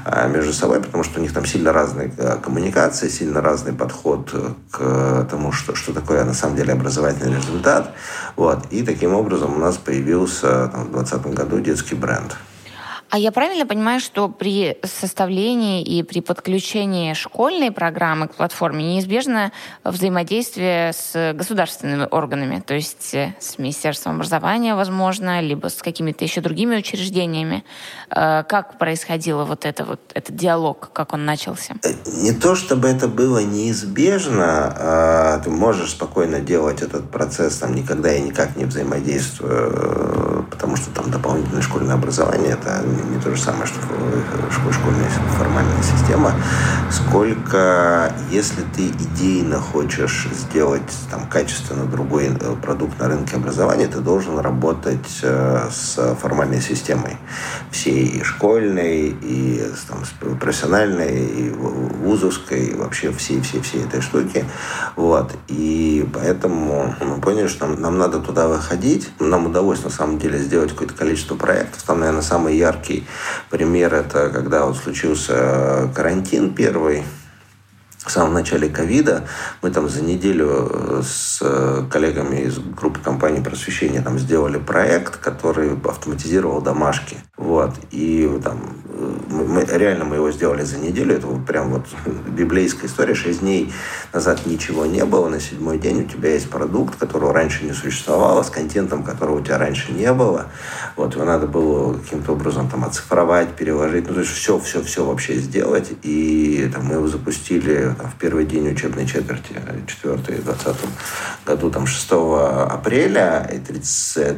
[0.05, 4.33] а, между собой, потому что у них там сильно разные э, коммуникации, сильно разный подход
[4.70, 7.92] к тому, что, что такое на самом деле образовательный результат.
[8.37, 8.66] Вот.
[8.70, 12.37] И таким образом у нас появился там, в 2020 году детский бренд.
[13.09, 19.53] А я правильно понимаю, что при составлении и при подключении школьной программы к платформе неизбежно
[19.85, 26.40] взаимодействие с государственными органами, то есть э, с Министерством образования, возможно, либо с какими-то еще
[26.40, 27.64] другими учреждениями.
[28.11, 31.75] Э, как происходило вот это вот этот диалог, как он начался?
[31.85, 37.75] Э, не то чтобы это было неизбежно, а ты можешь спокойно делать этот процесс, там
[37.75, 43.41] никогда и никак не взаимодействуя, потому что там дополнительное школьное образование это не то же
[43.41, 43.81] самое, что
[44.73, 46.33] школьная формальная система,
[46.91, 54.01] сколько, если ты идейно хочешь сделать там, качественно другой э, продукт на рынке образования, ты
[54.01, 57.17] должен работать э, с формальной системой.
[57.71, 60.03] Всей и школьной, и там,
[60.39, 64.45] профессиональной, и вузовской, и вообще всей-всей-всей этой штуки.
[64.97, 65.33] Вот.
[65.49, 69.11] И поэтому мы поняли, что нам, нам надо туда выходить.
[69.21, 71.83] Нам удалось, на самом деле, сделать какое-то количество проектов.
[71.83, 73.05] Там, наверное, самый яркий яркий
[73.51, 77.05] пример– это когда вот случился карантин первый,
[78.07, 79.25] в самом начале ковида
[79.62, 85.16] мы там за неделю э, с э, коллегами из группы компаний просвещения там сделали проект,
[85.16, 87.16] который автоматизировал домашки.
[87.37, 87.75] Вот.
[87.90, 88.77] И там
[89.29, 91.16] мы, реально мы его сделали за неделю.
[91.16, 91.87] Это вот прям вот
[92.29, 93.14] библейская история.
[93.14, 93.73] Шесть дней
[94.12, 95.29] назад ничего не было.
[95.29, 99.42] На седьмой день у тебя есть продукт, которого раньше не существовало, с контентом, которого у
[99.42, 100.47] тебя раньше не было.
[100.97, 104.09] Вот его надо было каким-то образом там оцифровать, переложить.
[104.09, 105.92] Ну, то есть все, все, все вообще сделать.
[106.03, 109.55] И там, мы его запустили в первый день учебной четверти,
[109.87, 110.77] 4 20
[111.45, 112.09] году, там 6
[112.69, 114.37] апреля и 30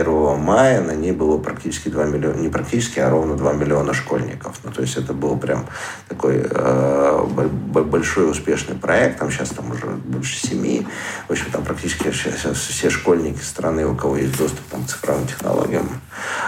[0.00, 4.58] 1 мая на ней было практически 2 миллиона, не практически, а ровно 2 миллиона школьников.
[4.64, 5.66] Ну, то есть это был прям
[6.08, 7.48] такой э,
[7.84, 9.18] большой успешный проект.
[9.18, 10.86] Там сейчас там уже больше семи.
[11.28, 15.26] В общем, там практически сейчас все школьники страны, у кого есть доступ там, к цифровым
[15.26, 15.88] технологиям.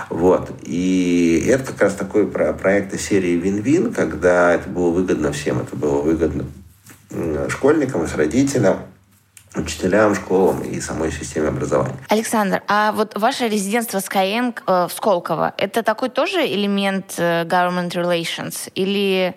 [0.09, 0.50] Вот.
[0.62, 5.61] И это как раз такой проект из серии Вин-Вин, когда это было выгодно всем.
[5.61, 6.44] Это было выгодно
[7.48, 8.78] школьникам и с родителям
[9.56, 11.96] учителям, школам и самой системе образования.
[12.08, 17.90] Александр, а вот ваше резидентство Skyeng э, в Сколково, это такой тоже элемент э, government
[17.90, 18.70] relations?
[18.74, 19.36] Или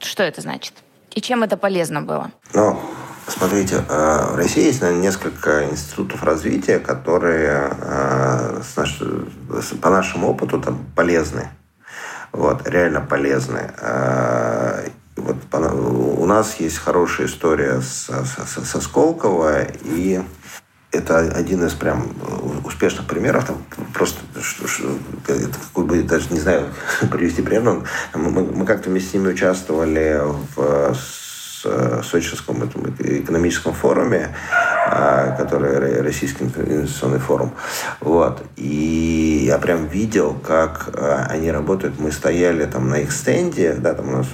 [0.00, 0.74] что это значит?
[1.14, 2.30] И чем это полезно было?
[2.54, 2.80] Ну,
[3.26, 8.98] смотрите, э, в России есть наверное, несколько институтов развития, которые э, наш,
[9.80, 11.48] по нашему опыту там полезны.
[12.32, 13.70] Вот, реально полезны.
[13.78, 15.36] Э, вот
[16.32, 20.22] нас есть хорошая история со, со, со Сколково, и
[20.90, 22.08] это один из прям
[22.64, 23.46] успешных примеров.
[23.46, 26.68] Там просто что, что, это какой бы даже не знаю
[27.10, 27.82] привести пример.
[28.14, 30.20] Мы, мы как-то вместе с ними участвовали
[30.56, 30.94] в
[32.02, 34.34] Сочинском этом экономическом форуме,
[35.36, 37.52] который Российский инвестиционный форум.
[38.00, 38.42] Вот.
[38.56, 41.98] И я прям видел, как а, они работают.
[41.98, 44.26] Мы стояли там на их стенде, да, там у нас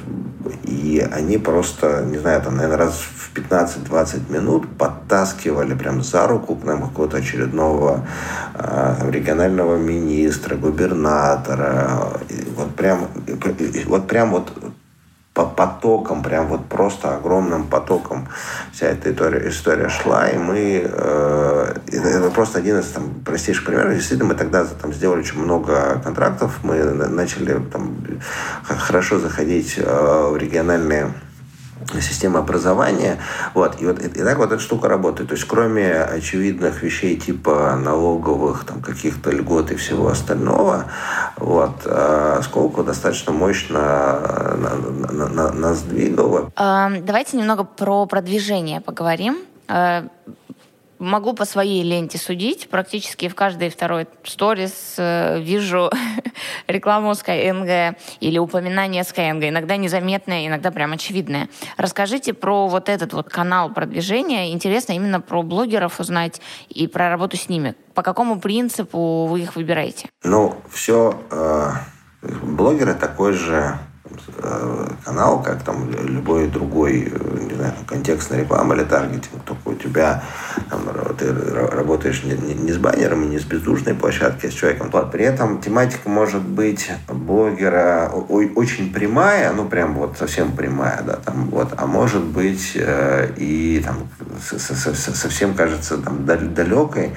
[0.64, 6.54] и они просто, не знаю, там, наверное, раз в 15-20 минут подтаскивали прям за руку
[6.56, 8.06] к нам какого-то очередного
[8.54, 12.20] э, регионального министра, губернатора.
[12.28, 13.08] И вот прям,
[13.86, 14.52] вот прям вот
[15.38, 18.26] по потокам, прям вот просто огромным потоком
[18.72, 20.82] вся эта история, история шла, и мы...
[20.84, 23.94] Э, это, просто один из там, простейших примеров.
[23.94, 27.96] Действительно, мы тогда там, сделали очень много контрактов, мы начали там,
[28.64, 31.12] хорошо заходить э, в региональные
[32.00, 33.18] системы образования.
[33.54, 33.80] Вот.
[33.80, 35.28] И, вот, и так вот эта штука работает.
[35.28, 40.86] То есть кроме очевидных вещей типа налоговых, там, каких-то льгот и всего остального,
[41.36, 46.50] вот, э, Сколково достаточно мощно на, нас двигало.
[46.56, 49.38] Давайте немного про продвижение поговорим.
[50.98, 52.68] Могу по своей ленте судить.
[52.68, 55.90] Практически в каждой второй сторис э, вижу
[56.66, 59.48] рекламу Skyeng или упоминание Skyeng.
[59.48, 61.48] Иногда незаметное, иногда прям очевидное.
[61.76, 64.52] Расскажите про вот этот вот канал продвижения.
[64.52, 67.74] Интересно именно про блогеров узнать и про работу с ними.
[67.94, 70.08] По какому принципу вы их выбираете?
[70.24, 71.18] Ну, все...
[71.30, 71.70] Э,
[72.22, 73.78] блогеры такой же
[75.04, 80.22] канал, как там любой другой, э, не знаю, контекстная реклама или таргетинг, только у тебя
[80.70, 80.80] там,
[81.18, 84.90] ты работаешь не, не, не с баннером, не с бездушной площадки, а с человеком.
[85.10, 91.48] При этом тематика может быть блогера очень прямая, ну прям вот совсем прямая, да, там
[91.50, 94.08] вот, а может быть э, и там
[95.14, 97.14] совсем кажется там далекой,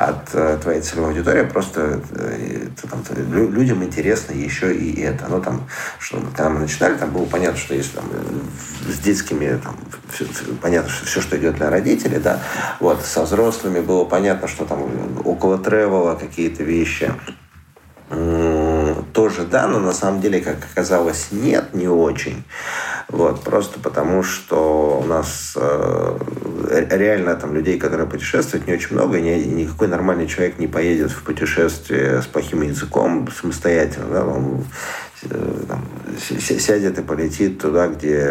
[0.00, 5.26] от э, твоей целевой аудитории, просто э, там, людям интересно еще и это.
[5.28, 8.04] Ну, там, что, когда мы начинали, там было понятно, что есть там,
[8.88, 9.76] с детскими, там,
[10.10, 10.24] все,
[10.62, 12.40] понятно, что все, что идет для родителей, да,
[12.80, 14.88] вот, со взрослыми было понятно, что там
[15.22, 17.12] около тревела какие-то вещи,
[19.12, 22.44] тоже да, но на самом деле, как оказалось, нет, не очень.
[23.08, 26.18] Вот, просто потому, что у нас э,
[26.90, 31.10] реально там людей, которые путешествуют, не очень много, и ни, никакой нормальный человек не поедет
[31.10, 34.06] в путешествие с плохим языком самостоятельно.
[34.12, 34.64] Да, он
[35.24, 35.84] э, там,
[36.18, 38.28] сядет и полетит туда, где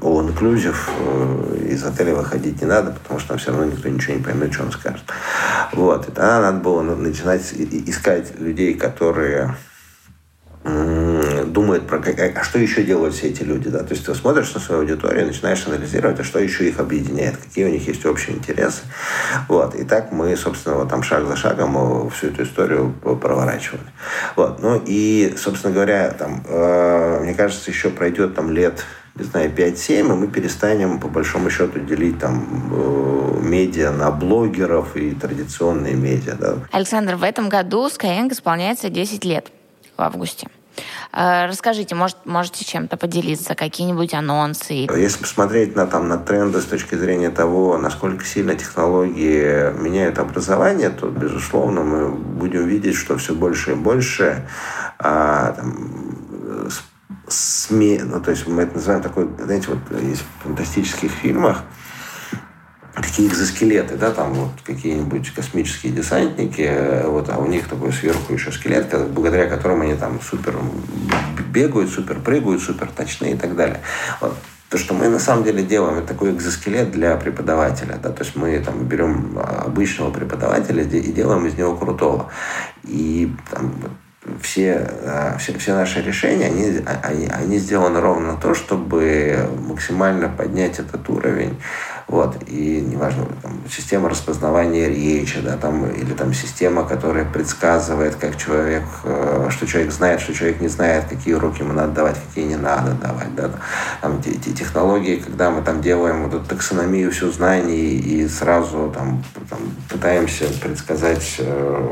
[0.00, 4.14] all inclusive, э, из отеля выходить не надо, потому что там все равно никто ничего
[4.14, 5.04] не поймет, что он скажет.
[5.72, 6.08] Вот.
[6.08, 9.56] И тогда надо было начинать искать людей, которые
[10.66, 14.52] думает про как, а что еще делают все эти люди, да, то есть ты смотришь
[14.52, 18.36] на свою аудиторию, начинаешь анализировать, а что еще их объединяет, какие у них есть общие
[18.36, 18.82] интересы,
[19.48, 23.86] вот, и так мы, собственно, вот там шаг за шагом всю эту историю проворачивали,
[24.34, 29.50] вот, ну и, собственно говоря, там, э, мне кажется, еще пройдет там лет не знаю,
[29.50, 35.94] 5-7, и мы перестанем, по большому счету, делить там э, медиа на блогеров и традиционные
[35.94, 36.34] медиа.
[36.38, 36.56] Да.
[36.70, 39.50] Александр, в этом году Skyeng исполняется 10 лет
[39.96, 40.48] в августе.
[41.12, 44.86] Э, расскажите, может, можете чем-то поделиться, какие-нибудь анонсы?
[44.94, 50.90] Если посмотреть на, там, на тренды с точки зрения того, насколько сильно технологии меняют образование,
[50.90, 54.46] то, безусловно, мы будем видеть, что все больше и больше
[54.98, 56.16] а, там,
[57.28, 61.62] СМИ, ну, то есть мы это называем такой, знаете, вот есть в фантастических фильмах,
[63.02, 68.32] такие экзоскелеты, да, там вот какие-нибудь космические десантники, э, вот, а у них такой сверху
[68.32, 70.56] еще скелет, благодаря которому они там супер
[71.50, 73.80] бегают, супер прыгают, супер точные и так далее.
[74.20, 74.34] Вот.
[74.68, 77.98] То, что мы на самом деле делаем, это такой экзоскелет для преподавателя.
[78.02, 78.10] Да?
[78.10, 82.30] То есть мы там, берем обычного преподавателя и делаем из него крутого.
[82.82, 83.74] И там,
[84.40, 90.28] все, э, все, все наши решения, они, они, они сделаны ровно на то, чтобы максимально
[90.28, 91.56] поднять этот уровень
[92.08, 92.36] вот.
[92.46, 98.84] И неважно, там, система распознавания речи, да, там, или там система, которая предсказывает, как человек,
[99.02, 102.56] э, что человек знает, что человек не знает, какие уроки ему надо давать, какие не
[102.56, 103.34] надо давать.
[103.34, 103.50] Да,
[104.02, 108.92] там, те, те технологии, когда мы там делаем вот эту таксономию все знаний и сразу
[108.94, 111.88] там, там пытаемся предсказать, э,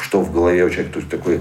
[0.00, 1.40] что в голове у человека, то есть такой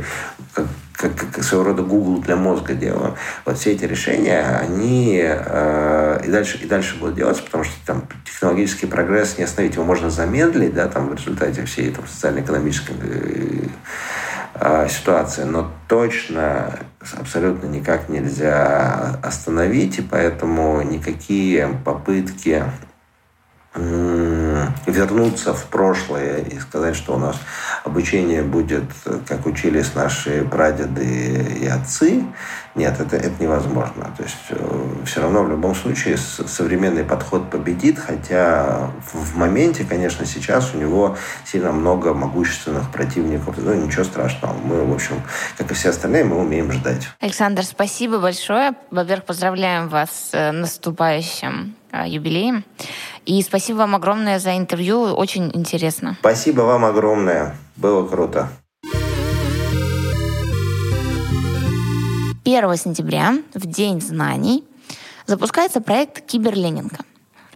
[1.03, 3.15] как как, своего рода Google для мозга делаю.
[3.45, 8.03] Вот все эти решения, они э, и, дальше, и дальше будут делаться, потому что там
[8.25, 9.75] технологический прогресс не остановить.
[9.75, 13.67] Его можно замедлить, да, там в результате всей там, социально-экономической э,
[14.55, 16.79] э, ситуации, но точно
[17.19, 22.63] абсолютно никак нельзя остановить, и поэтому никакие попытки
[24.85, 27.37] вернуться в прошлое и сказать, что у нас
[27.83, 28.85] обучение будет,
[29.27, 32.23] как учились наши прадеды и отцы,
[32.75, 34.11] нет, это, это невозможно.
[34.17, 40.25] То есть э, все равно в любом случае современный подход победит, хотя в моменте, конечно,
[40.25, 41.15] сейчас у него
[41.45, 43.57] сильно много могущественных противников.
[43.57, 44.53] Ну, ничего страшного.
[44.53, 45.21] Мы, в общем,
[45.55, 47.09] как и все остальные, мы умеем ждать.
[47.19, 48.73] Александр, спасибо большое.
[48.89, 52.65] Во-первых, поздравляем вас с наступающим э, юбилеем.
[53.25, 55.01] И спасибо вам огромное за интервью.
[55.01, 56.17] Очень интересно.
[56.19, 57.55] Спасибо вам огромное.
[57.77, 58.49] Было круто.
[62.45, 64.65] 1 сентября, в День знаний,
[65.25, 67.05] запускается проект «Киберленинка».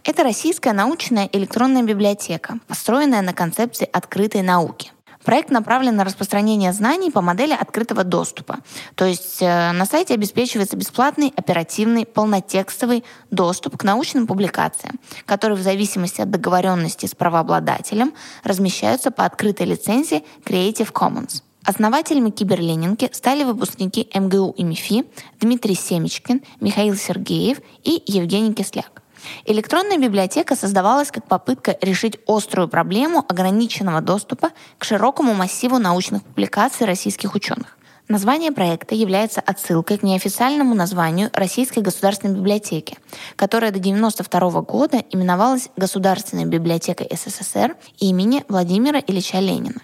[0.02, 4.92] Это российская научная электронная библиотека, построенная на концепции открытой науки.
[5.28, 8.60] Проект направлен на распространение знаний по модели открытого доступа.
[8.94, 15.62] То есть э, на сайте обеспечивается бесплатный, оперативный, полнотекстовый доступ к научным публикациям, которые в
[15.62, 21.42] зависимости от договоренности с правообладателем размещаются по открытой лицензии Creative Commons.
[21.62, 25.04] Основателями киберленинки стали выпускники МГУ и МИФИ
[25.40, 29.02] Дмитрий Семечкин, Михаил Сергеев и Евгений Кисляк.
[29.44, 36.86] Электронная библиотека создавалась как попытка решить острую проблему ограниченного доступа к широкому массиву научных публикаций
[36.86, 37.76] российских ученых.
[38.08, 42.96] Название проекта является отсылкой к неофициальному названию Российской государственной библиотеки,
[43.36, 49.82] которая до 1992 года именовалась Государственной библиотекой СССР имени Владимира Ильича Ленина.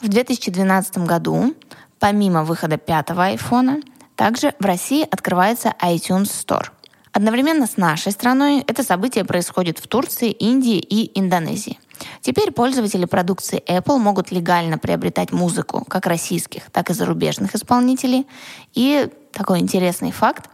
[0.00, 1.54] В 2012 году,
[1.98, 3.82] помимо выхода пятого айфона,
[4.20, 6.66] Также в России открывается iTunes Store.
[7.12, 11.78] Одновременно с нашей страной это событие происходит в Турции, Индии и Индонезии.
[12.20, 18.26] Теперь пользователи продукции Apple могут легально приобретать музыку как российских, так и зарубежных исполнителей.
[18.74, 20.48] И такой интересный факт.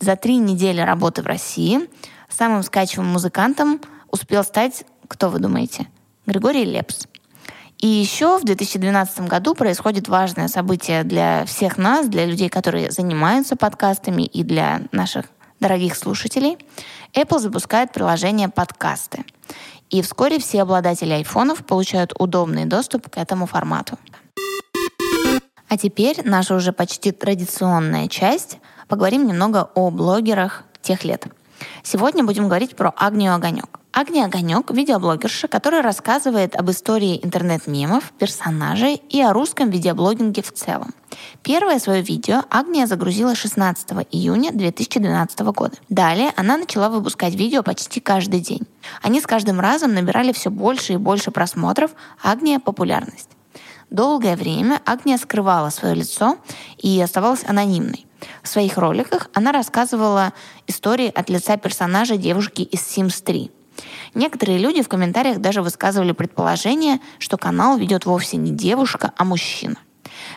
[0.00, 1.88] За три недели работы в России
[2.28, 5.86] самым скачиваемым музыкантом успел стать, кто вы думаете?
[6.26, 7.06] Григорий Лепс.
[7.78, 13.54] И еще в 2012 году происходит важное событие для всех нас, для людей, которые занимаются
[13.54, 15.26] подкастами и для наших
[15.60, 16.58] дорогих слушателей.
[17.14, 19.24] Apple запускает приложение «Подкасты».
[19.90, 23.98] И вскоре все обладатели айфонов получают удобный доступ к этому формату.
[25.68, 28.58] А теперь наша уже почти традиционная часть.
[28.86, 31.26] Поговорим немного о блогерах тех лет.
[31.82, 33.77] Сегодня будем говорить про Агнию Огонек.
[33.98, 40.94] Агния Огонек– видеоблогерша, которая рассказывает об истории интернет-мемов, персонажей и о русском видеоблогинге в целом.
[41.42, 45.74] Первое свое видео Агния загрузила 16 июня 2012 года.
[45.88, 48.68] Далее она начала выпускать видео почти каждый день.
[49.02, 51.90] Они с каждым разом набирали все больше и больше просмотров,
[52.22, 53.30] Агния– популярность.
[53.90, 56.38] Долгое время Агния скрывала свое лицо
[56.76, 58.06] и оставалась анонимной.
[58.44, 60.34] В своих роликах она рассказывала
[60.68, 63.50] истории от лица персонажа девушки из Sims 3.
[64.14, 69.76] Некоторые люди в комментариях даже высказывали предположение, что канал ведет вовсе не девушка, а мужчина.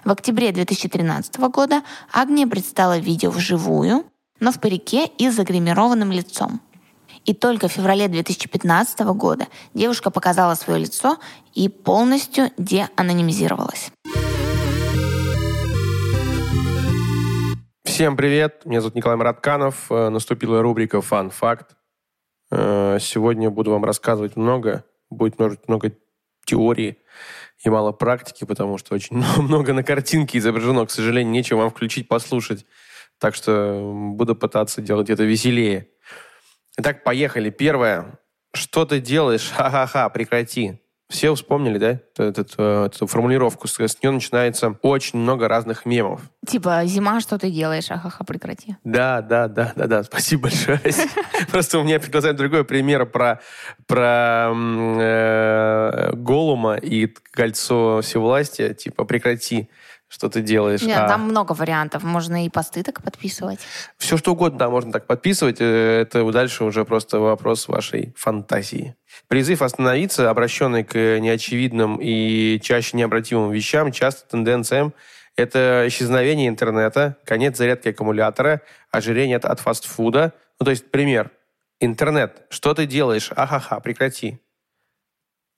[0.03, 1.81] В октябре 2013 года
[2.11, 4.05] Агния предстала видео вживую,
[4.39, 6.61] но в парике и с загримированным лицом.
[7.25, 11.17] И только в феврале 2015 года девушка показала свое лицо
[11.53, 13.91] и полностью деанонимизировалась.
[17.83, 19.91] Всем привет, меня зовут Николай Маратканов.
[19.91, 21.71] Э, наступила рубрика «Фан Факт».
[21.71, 21.80] Э,
[22.52, 25.93] сегодня буду вам рассказывать много, будет много, много
[26.45, 26.97] теории
[27.64, 30.86] и мало практики, потому что очень много на картинке изображено.
[30.86, 32.66] К сожалению, нечего вам включить, послушать.
[33.20, 35.89] Так что буду пытаться делать это веселее.
[36.78, 37.49] Итак, поехали.
[37.49, 38.20] Первое.
[38.54, 39.49] Что ты делаешь?
[39.56, 40.80] Ха-ха-ха, прекрати.
[41.12, 43.68] Все вспомнили, да, эту, э, эту формулировку.
[43.68, 46.22] С нее начинается очень много разных мемов.
[46.47, 47.91] Типа, зима, что ты делаешь?
[47.91, 48.78] Ахаха, прекрати.
[48.86, 50.03] Да, да, да, да, да.
[50.03, 50.80] Спасибо большое.
[51.51, 53.41] Просто у меня перед глазами другой пример про,
[53.88, 58.74] про э, Голума и кольцо всевластия.
[58.74, 59.70] Типа, прекрати
[60.12, 60.82] что ты делаешь.
[60.82, 61.07] Нет, а...
[61.07, 62.03] там много вариантов.
[62.03, 63.59] Можно и посты так подписывать.
[63.97, 65.57] Все что угодно, да, можно так подписывать.
[65.62, 68.93] Э, это дальше уже просто вопрос вашей фантазии.
[69.30, 74.93] Призыв остановиться, обращенный к неочевидным и чаще необратимым вещам, часто тенденциям,
[75.38, 80.34] это исчезновение интернета, конец зарядки аккумулятора, ожирение от, от фастфуда.
[80.59, 81.32] Ну, то есть, пример.
[81.80, 82.43] Интернет.
[82.49, 83.32] Что ты делаешь?
[83.34, 84.41] Ахаха, прекрати.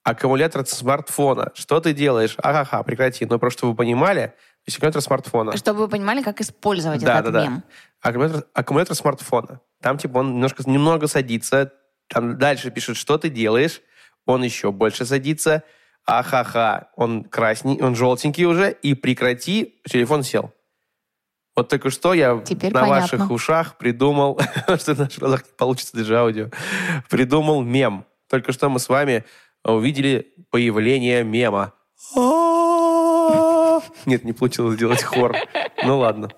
[0.03, 1.51] Аккумулятор смартфона.
[1.55, 2.35] Что ты делаешь?
[2.37, 3.25] Ахаха, прекрати.
[3.25, 5.57] Но просто чтобы вы понимали, то есть аккумулятор смартфона.
[5.57, 7.63] Чтобы вы понимали, как использовать да, этот да, мем.
[8.03, 8.09] Да.
[8.09, 9.61] Аккумулятор, аккумулятор смартфона.
[9.81, 11.71] Там типа он немножко, немного садится.
[12.07, 13.81] Там дальше пишет, что ты делаешь.
[14.25, 15.63] Он еще больше садится.
[16.05, 18.71] Ахаха, он красненький, он желтенький уже.
[18.71, 20.53] И прекрати, телефон сел.
[21.55, 23.01] Вот только что я Теперь на понятно.
[23.01, 24.39] ваших ушах придумал,
[24.77, 26.49] что в наших глазах не получится даже аудио,
[27.09, 28.05] придумал мем.
[28.29, 29.23] Только что мы с вами
[29.63, 31.73] увидели появление мема.
[34.05, 35.35] Нет, не получилось сделать хор.
[35.83, 36.29] Ну ладно.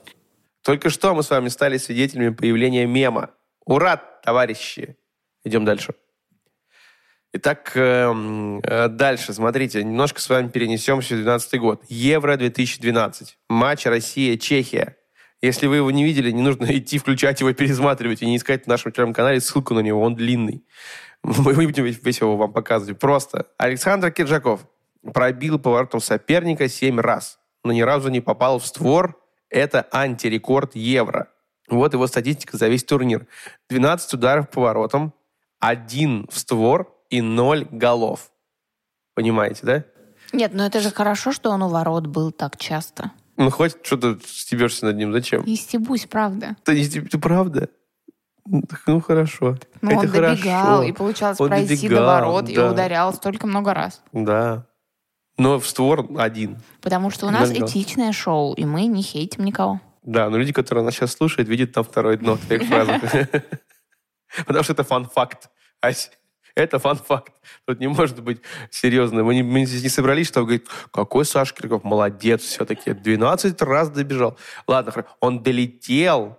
[0.63, 3.31] Только что мы с вами стали свидетелями появления мема.
[3.65, 4.97] Ура, товарищи!
[5.43, 5.93] Идем дальше.
[7.33, 11.83] Итак, эм, э, дальше, смотрите, немножко с вами перенесемся в 2012 год.
[11.89, 13.37] Евро 2012.
[13.49, 14.95] Матч Россия-Чехия.
[15.45, 18.67] Если вы его не видели, не нужно идти включать его, пересматривать и не искать в
[18.67, 20.65] нашем телеграм-канале ссылку на него, он длинный.
[21.21, 22.99] Мы будем весь его вам показывать.
[22.99, 24.67] Просто Александр Киржаков
[25.13, 29.21] пробил поворотом соперника 7 раз, но ни разу не попал в створ.
[29.49, 31.29] Это антирекорд Евро.
[31.69, 33.27] Вот его статистика за весь турнир.
[33.69, 35.13] 12 ударов поворотом,
[35.59, 38.31] один в створ и 0 голов.
[39.13, 39.83] Понимаете, да?
[40.33, 43.11] Нет, но это же хорошо, что он у ворот был так часто.
[43.37, 45.11] Ну, хоть что-то стебешься над ним.
[45.11, 45.43] Зачем?
[45.43, 46.55] Не стебусь, правда.
[46.63, 47.09] Ты не стеб...
[47.21, 47.69] правда?
[48.45, 49.57] Ну, хорошо.
[49.81, 50.35] Ну, Это он хорошо.
[50.35, 52.71] добегал, и получалось Он пройти добегал, до ворот, и да.
[52.71, 54.01] ударял столько много раз.
[54.13, 54.67] Да.
[55.37, 56.57] Но в створ один.
[56.81, 57.65] Потому что у нас Иногда.
[57.65, 59.81] этичное шоу, и мы не хейтим никого.
[60.03, 63.01] Да, но люди, которые нас сейчас слушают, видят там второе дно в твоих фразах.
[64.45, 65.49] Потому что это фан-факт.
[65.81, 66.11] Ась,
[66.61, 67.33] это фан-факт.
[67.65, 69.23] Тут не может быть серьезно.
[69.23, 72.93] Мы, не, мы здесь не собрались, чтобы говорить, какой Саша Кирков молодец все-таки.
[72.93, 74.37] 12 раз добежал.
[74.67, 75.05] Ладно.
[75.19, 76.37] Он долетел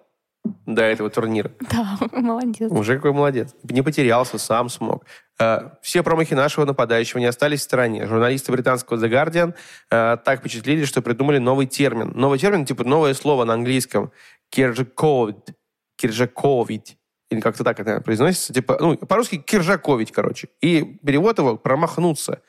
[0.64, 1.50] до этого турнира.
[1.70, 2.70] Да, молодец.
[2.70, 3.54] Уже какой молодец.
[3.64, 5.04] Не потерялся, сам смог.
[5.38, 8.06] Э, Все промахи нашего нападающего не остались в стороне.
[8.06, 9.54] Журналисты британского The Guardian
[9.90, 12.12] э, так впечатлили, что придумали новый термин.
[12.14, 14.12] Новый термин, типа новое слово на английском.
[14.50, 15.54] Киржаковид.
[15.96, 16.96] Киржаковид.
[17.30, 18.52] Или как-то так это произносится.
[18.52, 20.48] Типа, ну, по-русски киржаковить, короче.
[20.60, 22.40] И перевод его промахнуться.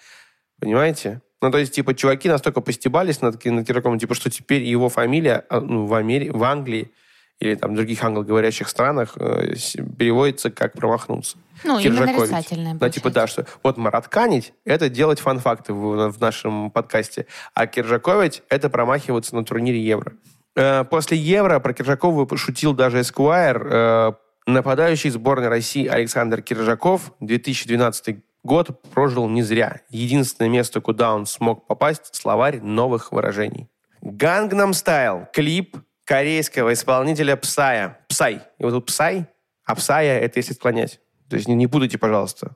[0.59, 1.21] Понимаете?
[1.41, 5.45] Ну, то есть, типа, чуваки настолько постебались над, над Киржаковым, типа, что теперь его фамилия
[5.49, 6.30] а, ну, в, Амери...
[6.30, 6.91] в Англии
[7.39, 9.53] или там в других англоговорящих странах э,
[9.99, 11.38] переводится как промахнуться.
[11.63, 12.32] Ну, именно Киржакович.
[12.32, 12.73] нарицательное.
[12.73, 18.41] Да, типа, да, что вот маратканить– это делать фан-факты в, в нашем подкасте, а киржаковить–
[18.49, 20.13] это промахиваться на турнире Евро.
[20.55, 24.15] Э, После Евро про Киржакова пошутил даже Эсквайр.
[24.47, 29.81] Нападающий сборной России Александр Киржаков 2012 год прожил не зря.
[29.89, 33.67] Единственное место, куда он смог попасть– словарь новых выражений.
[33.99, 35.27] Gangnam Style.
[35.33, 35.75] Клип
[36.05, 37.99] корейского исполнителя Псая.
[38.07, 38.41] Псай.
[38.57, 39.27] Его тут Псай,
[39.65, 41.01] а Псая– это если склонять.
[41.29, 42.55] То есть не, не путайте, пожалуйста.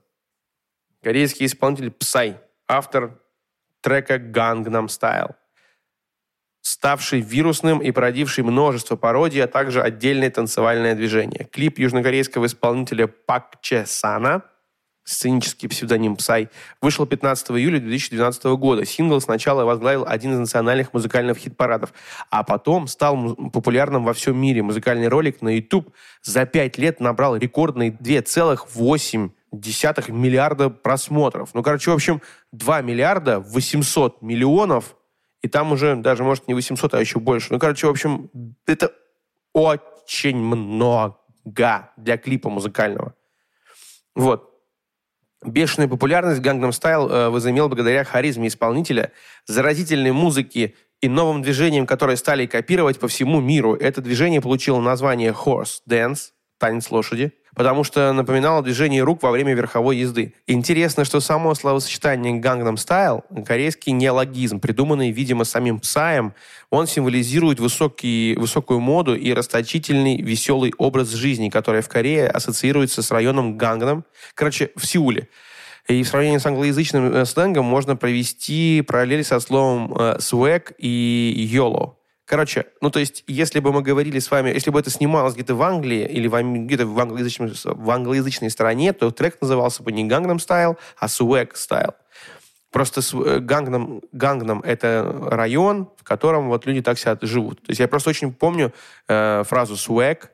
[1.04, 2.38] Корейский исполнитель Псай.
[2.70, 3.20] Автор
[3.82, 5.36] трека Gangnam Style.
[6.62, 11.48] Ставший вирусным и породивший множество пародий, а также отдельное танцевальное движение.
[11.52, 14.44] Клип южнокорейского исполнителя Пак Че Сана,
[15.04, 16.50] сценический псевдоним Псай,
[16.80, 18.86] вышел 15 июля 2012 года.
[18.86, 21.94] Сингл сначала возглавил один из национальных музыкальных хит-парадов,
[22.30, 24.62] а потом стал популярным во всем мире.
[24.62, 25.92] Музыкальный ролик на YouTube
[26.22, 29.32] за пять лет набрал рекордные 2,8
[30.12, 31.50] миллиарда просмотров.
[31.54, 34.96] Ну, короче, в общем, 2 миллиарда 800 миллионов,
[35.42, 37.48] и там уже даже, может, не 800, а еще больше.
[37.52, 38.30] Ну, короче, в общем,
[38.66, 38.92] это
[39.54, 41.18] очень много
[41.98, 43.16] для клипа музыкального.
[44.16, 44.50] Вот.
[45.44, 49.12] Бешеную популярность Gangnam Style э, возымел благодаря харизме исполнителя,
[49.48, 53.74] заразительной музыке и новым движениям, которые стали копировать по всему миру.
[53.74, 56.30] Это движение получило название Horse Dance,
[56.62, 60.36] танец лошади, потому что напоминало движение рук во время верховой езды.
[60.46, 66.34] Интересно, что само словосочетание Gangnam Style, корейский неологизм, придуманный, видимо, самим Псаем,
[66.70, 73.10] он символизирует высокий, высокую моду и расточительный, веселый образ жизни, который в Корее ассоциируется с
[73.10, 74.06] районом Гангнам,
[74.36, 75.28] короче, в Сеуле.
[75.88, 81.50] И в сравнении с англоязычным э, сленгом можно провести параллель со словом э, swag и
[81.52, 81.96] YOLO.
[82.26, 85.56] Короче, ну то есть, если бы мы говорили с вами, если бы это снималось где-то
[85.56, 90.08] в Англии или в, где-то в, англоязычном- в англоязычной стране, то трек назывался бы не
[90.08, 91.94] Gangnam Style, а Swag Style.
[92.72, 97.60] Просто э, Гангнам, Гангнам– это район, в котором вот люди так себя живут.
[97.60, 98.72] То есть я просто очень помню
[99.10, 100.30] э, фразу «swag»,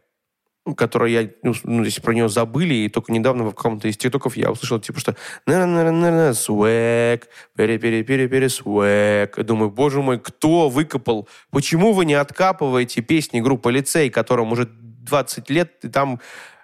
[0.75, 4.37] которую я, ну, ну, если про нее забыли, и только недавно в каком-то из тиктоков
[4.37, 5.15] я услышал, типа, что
[5.45, 7.23] «на-на-на-на-на, swag,
[7.55, 9.43] пере-пере-пере-пере, swag».
[9.43, 11.27] Думаю, боже мой, кто выкопал?
[11.51, 16.19] Почему вы не откапываете песни группы «Лицей», которым уже 20 лет, и там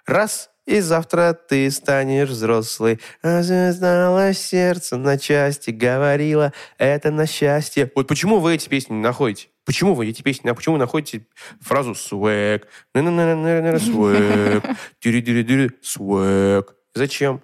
[0.06, 3.00] раз и завтра ты станешь взрослый.
[3.22, 7.90] А знала сердце на части, говорила, это на счастье.
[7.94, 9.48] Вот почему вы эти песни не находите?
[9.64, 11.26] Почему вы эти песни, а почему вы находите
[11.60, 12.66] фразу swag.
[12.94, 16.74] Дюри-дюри-дюри, swag.
[16.94, 17.42] Зачем?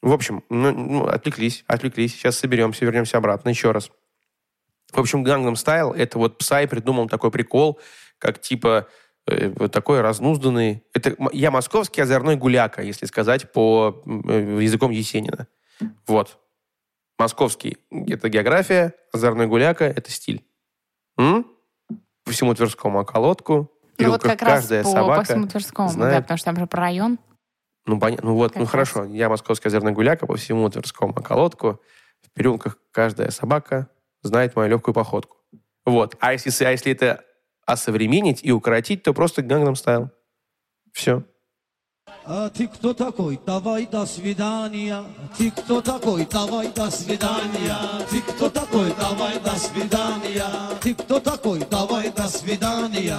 [0.00, 2.14] В общем, ну, отвлеклись, отвлеклись.
[2.14, 3.90] Сейчас соберемся, вернемся обратно еще раз.
[4.92, 7.78] В общем, Gangnam Style, это вот Псай придумал такой прикол,
[8.18, 8.88] как типа
[9.26, 10.82] вот такой разнузданный...
[10.94, 15.46] Это я московский озорной гуляка, если сказать по языком Есенина.
[16.06, 16.38] Вот.
[17.18, 20.46] Московский— это география, озорной гуляка— это стиль.
[21.18, 21.46] М?
[22.28, 23.54] По всему Тверскому околотку.
[23.54, 26.14] Ну вот Переулках как раз каждая по, собака по всему Тверскому, знает.
[26.14, 27.18] да, потому что там же про район.
[27.86, 28.28] Ну, понятно.
[28.28, 28.70] Ну вот, Как ну раз.
[28.70, 29.04] хорошо.
[29.06, 31.80] Я московский озерный гуляка по всему Тверскому околотку.
[32.20, 33.88] В переулках каждая собака
[34.22, 35.38] знает мою легкую походку.
[35.86, 36.16] Вот.
[36.20, 37.24] А если, а если это
[37.64, 40.10] осовременить и укоротить, то просто Gangnam Style.
[40.92, 41.24] Все.
[42.24, 43.40] А ты кто такой?
[43.46, 45.02] Давай до свидания.
[45.36, 46.26] Ты кто такой?
[46.30, 47.76] Давай до свидания.
[48.10, 48.92] Ты кто такой?
[49.00, 50.44] Давай до свидания.
[50.82, 51.60] Ты кто такой?
[51.70, 53.18] Давай до свидания.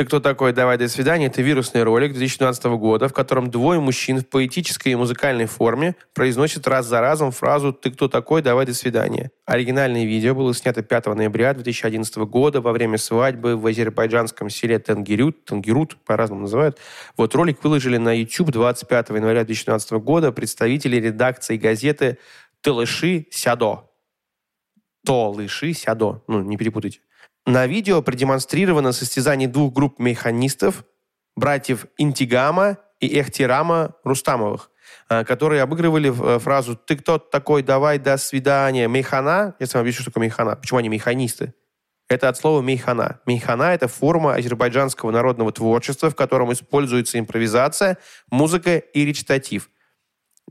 [0.00, 0.54] «Ты кто такой?
[0.54, 4.94] Давай, до свидания»— это вирусный ролик 2012 года, в котором двое мужчин в поэтической и
[4.94, 8.40] музыкальной форме произносят раз за разом фразу «Ты кто такой?
[8.40, 9.30] Давай, до свидания».
[9.44, 15.44] Оригинальное видео было снято 5 ноября 2011 года во время свадьбы в азербайджанском селе Тенгерют,
[15.44, 16.78] Тенгерут, по-разному называют.
[17.18, 22.18] Вот ролик выложили на YouTube 25 января 2012 года представители редакции газеты
[22.60, 23.90] «Талыши Сядо».
[25.04, 26.22] Толыши Сядо.
[26.26, 27.00] Ну, не перепутайте.
[27.46, 30.84] На видео продемонстрировано состязание двух групп механистов,
[31.36, 34.70] братьев Интигама и Эхтирама Рустамовых,
[35.08, 37.62] э, которые обыгрывали э, фразу «Ты кто такой?
[37.62, 38.88] Давай, до свидания».
[38.88, 40.54] Механа, я сам объясню, что такое механа.
[40.56, 41.54] Почему они механисты?
[42.10, 43.20] Это от слова мейхана.
[43.24, 47.98] Мейхана— это форма азербайджанского народного творчества, в котором используется импровизация,
[48.32, 49.70] музыка и речитатив.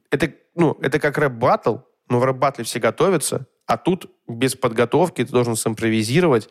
[0.09, 5.31] Это, ну, это как рэп-баттл, но в рэп-баттле все готовятся, а тут без подготовки ты
[5.33, 6.47] должен симпровизировать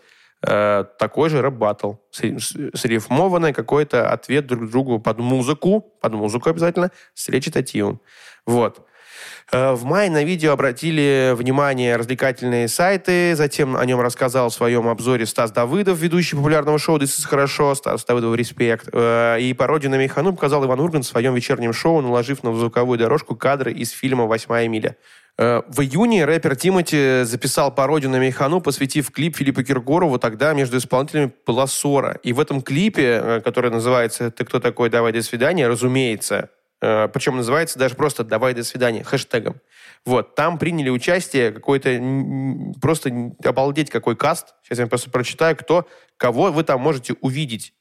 [0.47, 1.95] э, такой же рэп-баттл.
[2.13, 8.03] Срифмованный какой-то ответ друг другу под музыку, под музыку обязательно, с речитативом.
[8.45, 8.87] Вот.
[9.51, 14.89] Э, в мае на видео обратили внимание развлекательные сайты, затем о нем рассказал в своем
[14.89, 18.89] обзоре Стас Давыдов, ведущий популярного шоу «This is хорошо», Стас Давыдов «Респект».
[18.93, 22.99] Э, и пародию на Мейхану показал Иван Ургант в своем вечернем шоу, наложив на звуковую
[22.99, 24.97] дорожку кадры из фильма «Восьмая миля».
[25.39, 30.19] Э, в июне рэпер Тимати записал пародию на Мейхану, посвятив клип Филиппу Киркорову.
[30.19, 32.19] Тогда между исполнителями была ссора.
[32.23, 34.91] И в этом клипе, который называется «Ты кто такой?
[34.91, 36.51] Давай, до свидания», разумеется,
[36.81, 39.61] причем называется даже просто «давай до свидания» хэштегом.
[40.05, 41.91] Вот, там приняли участие какой-то,
[42.81, 44.55] просто обалдеть какой каст.
[44.62, 47.74] Сейчас я просто прочитаю, кто, кого вы там можете увидеть.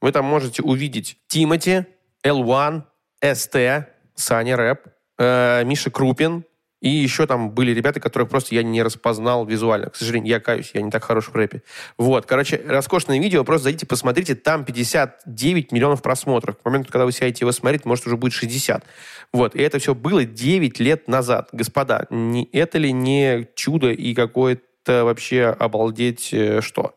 [0.00, 1.86] Вы там можете увидеть Тимати,
[2.24, 2.82] L1,
[3.22, 4.86] ST, Саня Рэп,
[5.18, 6.44] э, Миша Крупин,
[6.80, 9.90] и еще там были ребята, которых просто я не распознал визуально.
[9.90, 11.62] К сожалению, я каюсь, я не так хорош в рэпе.
[11.96, 16.56] Вот, короче, роскошное видео, просто зайдите, посмотрите, там 59 миллионов просмотров.
[16.58, 18.84] К моменту, когда вы сядете его смотреть, может, уже будет 60.
[19.32, 21.48] Вот, и это все было 9 лет назад.
[21.52, 26.94] Господа, не, это ли не чудо и какое-то вообще обалдеть э, что?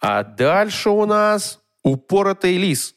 [0.00, 2.94] А дальше у нас упоротый лис.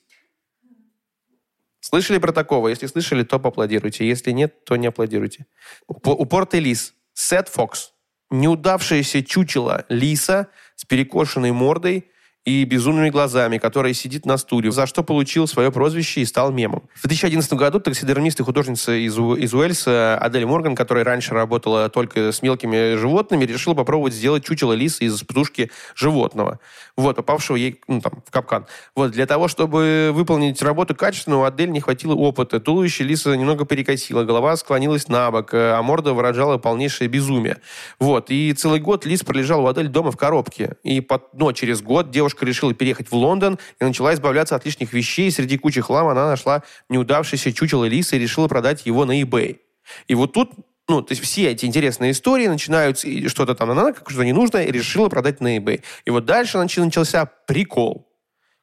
[1.93, 2.69] Слышали про такого?
[2.69, 4.07] Если слышали, то поаплодируйте.
[4.07, 5.45] Если нет, то не аплодируйте.
[5.87, 6.93] Упортый лис.
[7.13, 7.91] Сет Фокс.
[8.29, 12.09] Неудавшееся чучело лиса с перекошенной мордой
[12.43, 16.83] и безумными глазами, который сидит на стуле, за что получил свое прозвище и стал мемом.
[16.95, 22.31] В 2011 году таксидермист и художница из, из Уэльса Адель Морган, которая раньше работала только
[22.31, 26.59] с мелкими животными, решила попробовать сделать чучело лисы из тушки животного,
[26.97, 28.65] вот, попавшего ей ну, там, в капкан.
[28.95, 32.59] Вот, для того, чтобы выполнить работу качественно, у Адель не хватило опыта.
[32.59, 37.57] Туловище лиса немного перекосило, голова склонилась на бок, а морда выражала полнейшее безумие.
[37.99, 40.75] Вот, и целый год лис пролежал у Адель дома в коробке.
[40.83, 44.65] И под, но через год девушка девушка решила переехать в Лондон и начала избавляться от
[44.65, 45.29] лишних вещей.
[45.31, 49.59] Среди кучи хлама она нашла неудавшийся чучело лиса и решила продать его на eBay.
[50.07, 50.51] И вот тут
[50.87, 55.07] ну, то есть все эти интересные истории начинаются, что-то там, она что-то ненужное, и решила
[55.07, 55.81] продать на eBay.
[56.05, 58.09] И вот дальше начался прикол.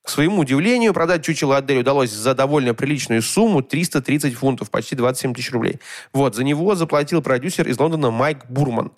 [0.02, 5.32] К своему удивлению, продать чучело Адель удалось за довольно приличную сумму 330 фунтов, почти 27
[5.32, 5.80] тысяч рублей.
[6.12, 8.92] Вот, за него заплатил продюсер из Лондона Майк Бурман.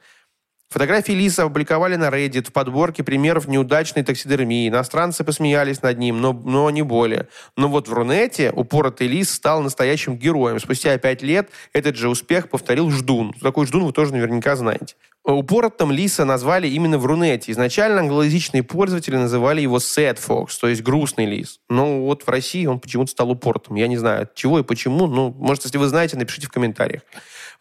[0.71, 4.69] Фотографии Лиса опубликовали на Reddit в подборке примеров неудачной таксидермии.
[4.69, 7.27] Иностранцы посмеялись над ним, но, но не более.
[7.57, 10.61] Но вот в Рунете упоротый Лис стал настоящим героем.
[10.61, 13.33] Спустя пять лет этот же успех повторил Ждун.
[13.43, 14.95] Такой Ждун вы тоже наверняка знаете.
[15.25, 17.51] Упоротом Лиса назвали именно в Рунете.
[17.51, 21.59] Изначально англоязычные пользователи называли его Sad Fox, то есть грустный лис.
[21.69, 23.75] Но вот в России он почему-то стал упоротом.
[23.75, 25.09] Я не знаю, от чего и почему.
[25.09, 27.03] Ну, может, если вы знаете, напишите в комментариях.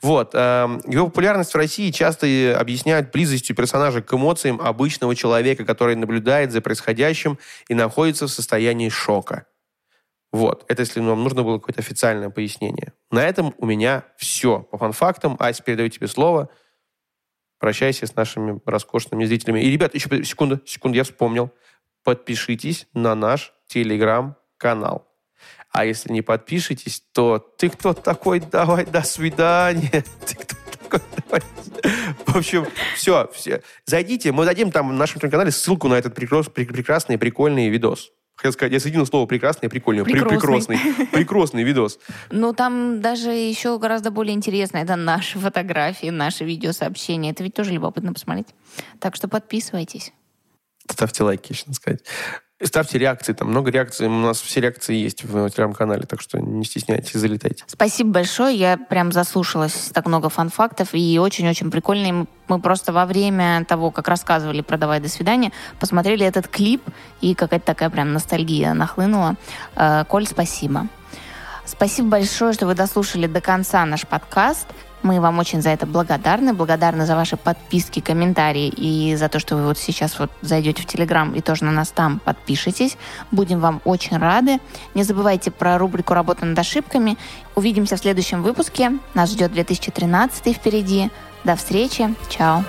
[0.02, 0.32] Вот.
[0.34, 2.26] Эм, его популярность в России часто
[2.58, 7.38] объясняют близостью персонажа к эмоциям обычного человека, который наблюдает за происходящим
[7.68, 9.46] и находится в состоянии шока.
[10.32, 10.64] Вот.
[10.68, 12.94] Это если вам нужно было какое-то официальное пояснение.
[13.12, 14.62] На этом у меня все.
[14.62, 15.36] По фан-фактам.
[15.40, 16.50] Ась, передаю тебе слово.
[17.60, 19.60] Прощайся с нашими роскошными зрителями.
[19.62, 21.52] И, ребят, еще секунду, секунду, я вспомнил.
[22.04, 25.09] Подпишитесь на наш телеграм-канал.
[25.80, 28.42] А если не подпишетесь, то ты кто такой?
[28.42, 30.04] Давай, до свидания.
[30.26, 31.00] Ты кто такой?
[31.26, 31.42] Давай.
[32.26, 32.68] В общем,
[32.98, 33.62] все, все.
[33.86, 38.12] Зайдите, мы дадим там в нашем канале ссылку на этот прекрасный, прикольный видос.
[38.36, 40.04] Хотел сказать, я соединил слово прекрасный и прикольный.
[40.04, 40.78] Прекрасный.
[40.78, 41.98] Прекрасный, прекрасный видос.
[42.30, 44.80] Ну, там даже еще гораздо более интересно.
[44.80, 47.32] Это наши фотографии, наши видеосообщения.
[47.32, 48.48] Это ведь тоже любопытно посмотреть.
[49.00, 50.12] Так что подписывайтесь.
[50.92, 52.04] Ставьте лайки, еще сказать.
[52.62, 56.66] Ставьте реакции, там много реакций, у нас все реакции есть в телеграм-канале, так что не
[56.66, 57.64] стесняйтесь, залетайте.
[57.68, 62.26] Спасибо большое, я прям заслушалась так много фан-фактов, и очень-очень прикольные.
[62.50, 66.82] Мы просто во время того, как рассказывали про «Давай, до свидания», посмотрели этот клип,
[67.22, 69.36] и какая-то такая прям ностальгия нахлынула.
[69.76, 70.88] Э, Коль, спасибо.
[71.66, 74.68] Спасибо большое, что вы дослушали до конца наш подкаст.
[75.04, 76.54] Мы вам очень за это благодарны.
[76.54, 80.86] Благодарны за ваши подписки, комментарии и за то, что вы вот сейчас вот зайдете в
[80.86, 82.98] Телеграм и тоже на нас там подпишитесь.
[83.32, 84.60] Будем вам очень рады.
[84.96, 87.18] Не забывайте про рубрику «Работа над ошибками».
[87.56, 88.92] Увидимся в следующем выпуске.
[89.14, 91.10] Нас ждет 2013 впереди.
[91.44, 92.14] До встречи.
[92.30, 92.64] Чао.